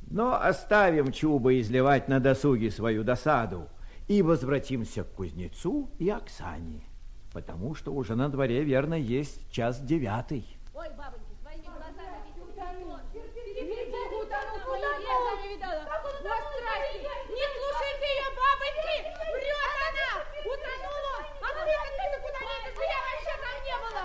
Но 0.09 0.41
оставим 0.41 1.13
Чуба 1.13 1.59
изливать 1.61 2.09
на 2.09 2.19
досуге 2.19 2.71
свою 2.71 3.05
досаду 3.05 3.69
и 4.07 4.21
возвратимся 4.21 5.03
к 5.03 5.13
кузнецу 5.13 5.89
и 5.97 6.09
Оксане, 6.09 6.83
потому 7.31 7.75
что 7.75 7.93
уже 7.93 8.15
на 8.15 8.29
дворе, 8.29 8.63
верно, 8.63 8.95
есть 8.95 9.49
час 9.51 9.79
девятый. 9.81 10.56
Ой, 10.77 10.89
бабоньки, 10.93 11.33
своими 11.41 11.65
глазами 11.65 12.21
видела. 12.27 12.45
Утонул. 12.53 12.99
Перепрыгнул, 13.11 14.21
Утонул, 14.21 14.59
свои 14.61 14.79
утонул. 14.79 15.01
глаза 15.01 15.41
не 15.41 15.47
видала. 15.49 15.81
Утонул, 15.81 16.37
страсти. 16.53 17.09
Не 17.33 17.45
слушайте 17.57 18.07
ее, 18.13 18.27
бабоньки. 18.37 18.97
Врет 19.33 19.73
она. 19.89 20.11
Утонула. 20.45 21.17
А 21.41 21.49
ну, 21.49 21.61
ты 21.65 22.17
куда 22.21 22.41
лезешь? 22.45 22.77
Я 22.77 22.99
вообще 23.09 23.33
там 23.41 23.57
не 23.65 23.75
было. 23.81 24.03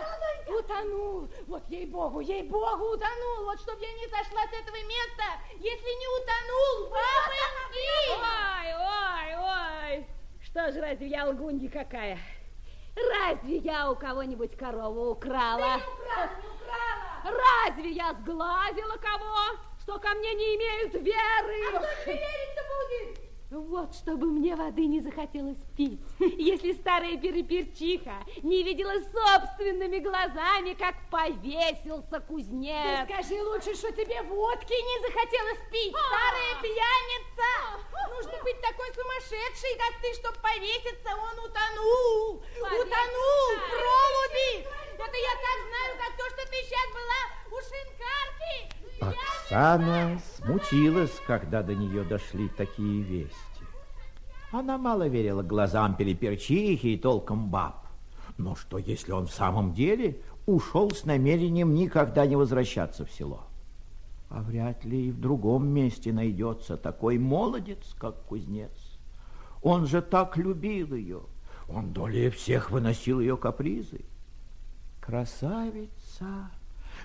Утонул. 0.59 1.29
Вот 1.47 1.65
ей-богу, 1.69 2.21
ей-богу 2.21 2.85
утонул. 2.95 3.45
Вот 3.45 3.61
чтоб 3.61 3.79
я 3.79 3.93
не 3.93 4.09
сошла 4.09 4.41
с 4.47 4.53
этого 4.55 4.77
места, 4.77 5.29
если 5.59 5.93
не 6.01 6.09
утонул. 6.09 6.89
Бабоньки. 6.89 7.93
Ой, 8.17 8.73
ой, 8.81 9.37
ой. 9.37 10.07
Что 10.41 10.73
ж, 10.73 10.77
разве 10.81 11.09
я 11.09 11.27
лгунья 11.27 11.69
какая? 11.69 12.19
Разве 12.97 13.59
я 13.59 13.91
у 13.91 13.95
кого-нибудь 13.95 14.57
корову 14.57 15.11
украла? 15.11 15.81
Разве 17.25 17.91
я 17.91 18.13
сглазила 18.15 18.97
кого, 18.97 19.59
что 19.81 19.99
ко 19.99 20.09
мне 20.15 20.35
не 20.35 20.57
имеют 20.57 20.95
веры? 20.95 21.77
А 21.77 21.79
кто 21.79 21.87
же 21.87 22.19
верить-то 22.19 22.63
будет? 22.63 23.22
Вот 23.53 23.95
чтобы 23.95 24.29
мне 24.29 24.57
воды 24.57 24.87
не 24.87 25.01
захотелось 25.01 25.59
пить, 25.77 26.01
если 26.19 26.73
старая 26.73 27.19
переперчиха 27.19 28.25
не 28.43 28.63
видела 28.63 28.95
собственными 29.13 29.99
глазами, 29.99 30.73
как 30.73 30.95
повесился 31.11 32.21
кузнец. 32.21 33.07
Ты 33.07 33.13
скажи 33.13 33.43
лучше, 33.43 33.75
что 33.75 33.93
тебе 33.93 34.23
водки 34.23 34.73
не 34.73 35.07
захотелось 35.07 35.61
пить, 35.71 35.93
старая 35.93 36.63
пьяница. 36.63 37.53
Нужно 38.09 38.43
быть 38.43 38.59
такой 38.63 38.89
сумасшедшей, 38.95 39.77
как 39.77 40.01
ты, 40.01 40.15
чтобы 40.15 40.39
повеситься. 40.41 41.13
Он 41.13 41.39
утонул, 41.45 42.43
утонул, 42.57 43.49
пролуби. 43.69 44.65
Это 44.97 45.17
я 45.19 45.35
так 45.45 45.59
знаю, 45.69 45.93
как 45.99 46.17
то, 46.17 46.25
что 46.31 46.51
ты 46.51 46.57
сейчас 46.65 46.89
была 46.97 47.21
у 47.51 47.61
шинкарки. 47.61 48.73
Оксана 49.03 50.23
смутилась, 50.37 51.21
когда 51.27 51.63
до 51.63 51.75
нее 51.75 52.05
дошли 52.05 52.49
такие 52.49 53.03
вести. 53.03 53.42
Она 54.53 54.77
мало 54.77 55.09
верила 55.09 55.43
глазам 55.43 55.97
переперчихи 55.97 56.89
и 56.89 56.99
толком 56.99 57.49
баб. 57.49 57.87
Но 58.37 58.55
что, 58.55 58.77
если 58.77 59.13
он 59.13 59.27
в 59.27 59.33
самом 59.33 59.73
деле 59.73 60.21
ушел 60.45 60.91
с 60.91 61.05
намерением 61.07 61.75
никогда 61.75 62.27
не 62.27 62.37
возвращаться 62.37 63.07
в 63.07 63.11
село? 63.11 63.45
А 64.29 64.43
вряд 64.43 64.85
ли 64.85 65.07
и 65.07 65.11
в 65.11 65.19
другом 65.19 65.67
месте 65.69 66.13
найдется 66.13 66.77
такой 66.77 67.19
молодец, 67.19 67.95
как 67.99 68.25
кузнец. 68.25 68.99
Он 69.63 69.87
же 69.87 70.03
так 70.03 70.37
любил 70.37 70.95
ее. 70.95 71.23
Он 71.69 71.95
долей 71.95 72.29
всех 72.29 72.71
выносил 72.71 73.21
ее 73.21 73.39
капризы. 73.39 74.05
Красавица 75.01 76.51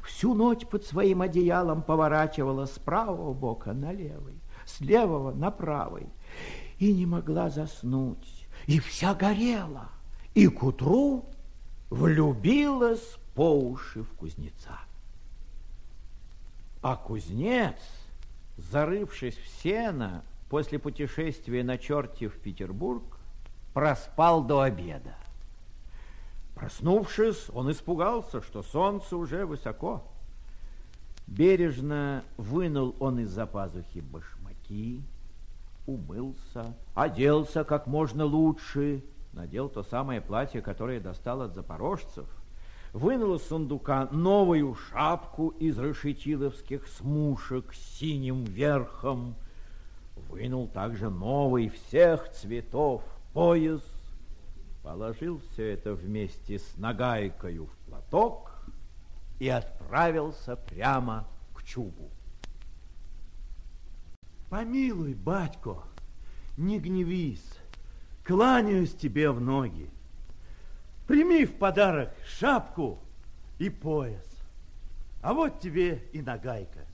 всю 0.03 0.33
ночь 0.33 0.65
под 0.65 0.85
своим 0.85 1.21
одеялом 1.21 1.81
поворачивала 1.81 2.65
с 2.65 2.77
правого 2.77 3.33
бока 3.33 3.73
на 3.73 3.93
левый, 3.93 4.35
с 4.65 4.81
левого 4.81 5.31
на 5.31 5.49
правый, 5.49 6.07
и 6.79 6.93
не 6.93 7.05
могла 7.05 7.49
заснуть, 7.49 8.47
и 8.65 8.79
вся 8.79 9.13
горела, 9.13 9.89
и 10.33 10.47
к 10.47 10.63
утру 10.63 11.25
влюбилась 11.89 13.17
по 13.35 13.57
уши 13.57 14.03
в 14.03 14.09
кузнеца. 14.13 14.79
А 16.81 16.95
кузнец, 16.95 17.75
зарывшись 18.57 19.37
в 19.37 19.47
сено 19.61 20.23
после 20.49 20.79
путешествия 20.79 21.63
на 21.63 21.77
черте 21.77 22.29
в 22.29 22.39
Петербург, 22.39 23.03
проспал 23.73 24.43
до 24.43 24.61
обеда. 24.61 25.15
Проснувшись, 26.55 27.49
он 27.53 27.71
испугался, 27.71 28.41
что 28.41 28.63
солнце 28.63 29.15
уже 29.15 29.45
высоко. 29.45 30.03
Бережно 31.27 32.23
вынул 32.37 32.95
он 32.99 33.19
из-за 33.19 33.45
пазухи 33.45 33.99
башмаки, 33.99 35.03
умылся, 35.87 36.75
оделся 36.93 37.63
как 37.63 37.87
можно 37.87 38.25
лучше, 38.25 39.03
надел 39.33 39.69
то 39.69 39.81
самое 39.81 40.21
платье, 40.21 40.61
которое 40.61 40.99
достал 40.99 41.41
от 41.41 41.55
запорожцев, 41.55 42.27
вынул 42.93 43.35
из 43.35 43.47
сундука 43.47 44.07
новую 44.11 44.75
шапку 44.75 45.49
из 45.49 45.79
решетиловских 45.79 46.87
смушек 46.87 47.73
с 47.73 47.97
синим 47.97 48.43
верхом, 48.43 49.35
вынул 50.29 50.67
также 50.67 51.09
новый 51.09 51.69
всех 51.69 52.29
цветов 52.31 53.03
пояс 53.33 53.81
положил 54.87 55.41
все 55.51 55.73
это 55.73 55.93
вместе 55.93 56.59
с 56.59 56.77
нагайкою 56.77 57.65
в 57.65 57.89
платок 57.89 58.65
и 59.37 59.49
отправился 59.49 60.55
прямо 60.55 61.27
к 61.53 61.63
чубу. 61.63 62.09
Помилуй, 64.49 65.13
батько, 65.13 65.83
не 66.55 66.79
гневись, 66.79 67.57
кланяюсь 68.23 68.95
тебе 68.95 69.31
в 69.31 69.41
ноги. 69.41 69.89
Прими 71.05 71.45
в 71.45 71.55
подарок 71.55 72.13
шапку 72.25 72.99
и 73.59 73.69
пояс. 73.69 74.25
А 75.21 75.33
вот 75.33 75.59
тебе 75.59 76.03
и 76.13 76.21
нагайка. 76.21 76.85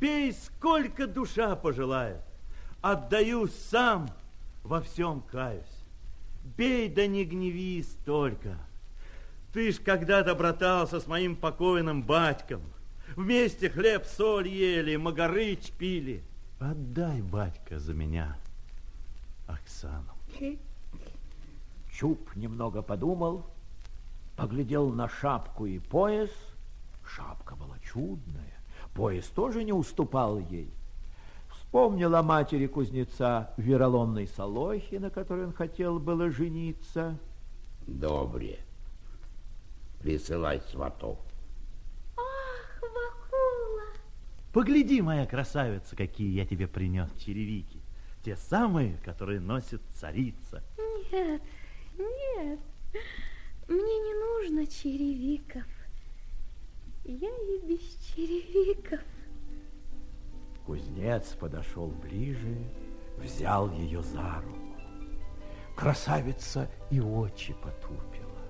Бей, 0.00 0.32
сколько 0.32 1.06
душа 1.06 1.56
пожелает. 1.56 2.22
Отдаю 2.82 3.48
сам, 3.48 4.08
во 4.62 4.80
всем 4.80 5.22
каюсь. 5.22 5.64
Бей, 6.56 6.88
да 6.88 7.06
не 7.06 7.24
гневись 7.24 7.96
только. 8.04 8.56
Ты 9.52 9.72
ж 9.72 9.80
когда-то 9.80 10.34
братался 10.34 11.00
с 11.00 11.06
моим 11.06 11.34
покойным 11.34 12.02
батьком. 12.02 12.62
Вместе 13.16 13.70
хлеб-соль 13.70 14.48
ели, 14.48 14.96
магарыч 14.96 15.72
пили. 15.72 16.22
Отдай, 16.58 17.20
батька, 17.20 17.78
за 17.78 17.92
меня 17.92 18.36
Оксану. 19.46 20.12
Чуб 21.92 22.34
немного 22.34 22.80
подумал, 22.82 23.44
поглядел 24.36 24.90
на 24.90 25.08
шапку 25.08 25.66
и 25.66 25.78
пояс. 25.78 26.30
Шапка 27.04 27.56
была 27.56 27.78
чудная, 27.80 28.58
пояс 28.94 29.26
тоже 29.26 29.64
не 29.64 29.72
уступал 29.72 30.38
ей. 30.38 30.70
Вспомнил 31.50 32.14
о 32.14 32.22
матери 32.22 32.66
кузнеца 32.66 33.50
Вероломной 33.58 34.26
Солохи, 34.26 34.96
на 34.96 35.10
которой 35.10 35.46
он 35.46 35.52
хотел 35.52 35.98
было 35.98 36.30
жениться. 36.30 37.18
Добре. 37.86 38.60
Присылай 40.00 40.60
сватов. 40.70 41.18
Ах, 42.16 42.82
Вакула! 42.82 43.82
Погляди, 44.56 45.02
моя 45.02 45.26
красавица, 45.26 45.94
какие 45.94 46.32
я 46.32 46.46
тебе 46.46 46.66
принес 46.66 47.10
черевики. 47.18 47.78
Те 48.24 48.36
самые, 48.36 48.96
которые 49.04 49.38
носит 49.38 49.82
царица. 49.92 50.62
Нет, 51.12 51.42
нет, 51.98 52.58
мне 53.68 53.98
не 53.98 54.14
нужно 54.14 54.66
черевиков. 54.66 55.66
Я 57.04 57.28
и 57.28 57.66
без 57.66 57.82
черевиков. 58.06 59.00
Кузнец 60.64 61.34
подошел 61.38 61.88
ближе, 61.88 62.56
взял 63.18 63.70
ее 63.72 64.02
за 64.02 64.40
руку. 64.40 64.80
Красавица 65.76 66.70
и 66.90 66.98
очи 66.98 67.54
потупила. 67.62 68.40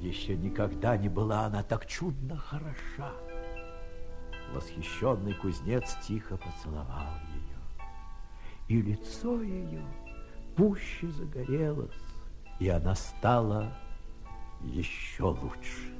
Еще 0.00 0.36
никогда 0.36 0.96
не 0.96 1.08
была 1.08 1.46
она 1.46 1.62
так 1.62 1.86
чудно 1.86 2.36
хороша 2.36 3.12
восхищенный 4.52 5.34
кузнец 5.34 5.96
тихо 6.06 6.36
поцеловал 6.36 7.14
ее. 7.34 7.52
И 8.68 8.82
лицо 8.82 9.42
ее 9.42 9.84
пуще 10.56 11.08
загорелось, 11.10 11.90
и 12.58 12.68
она 12.68 12.94
стала 12.94 13.72
еще 14.62 15.24
лучше. 15.24 15.92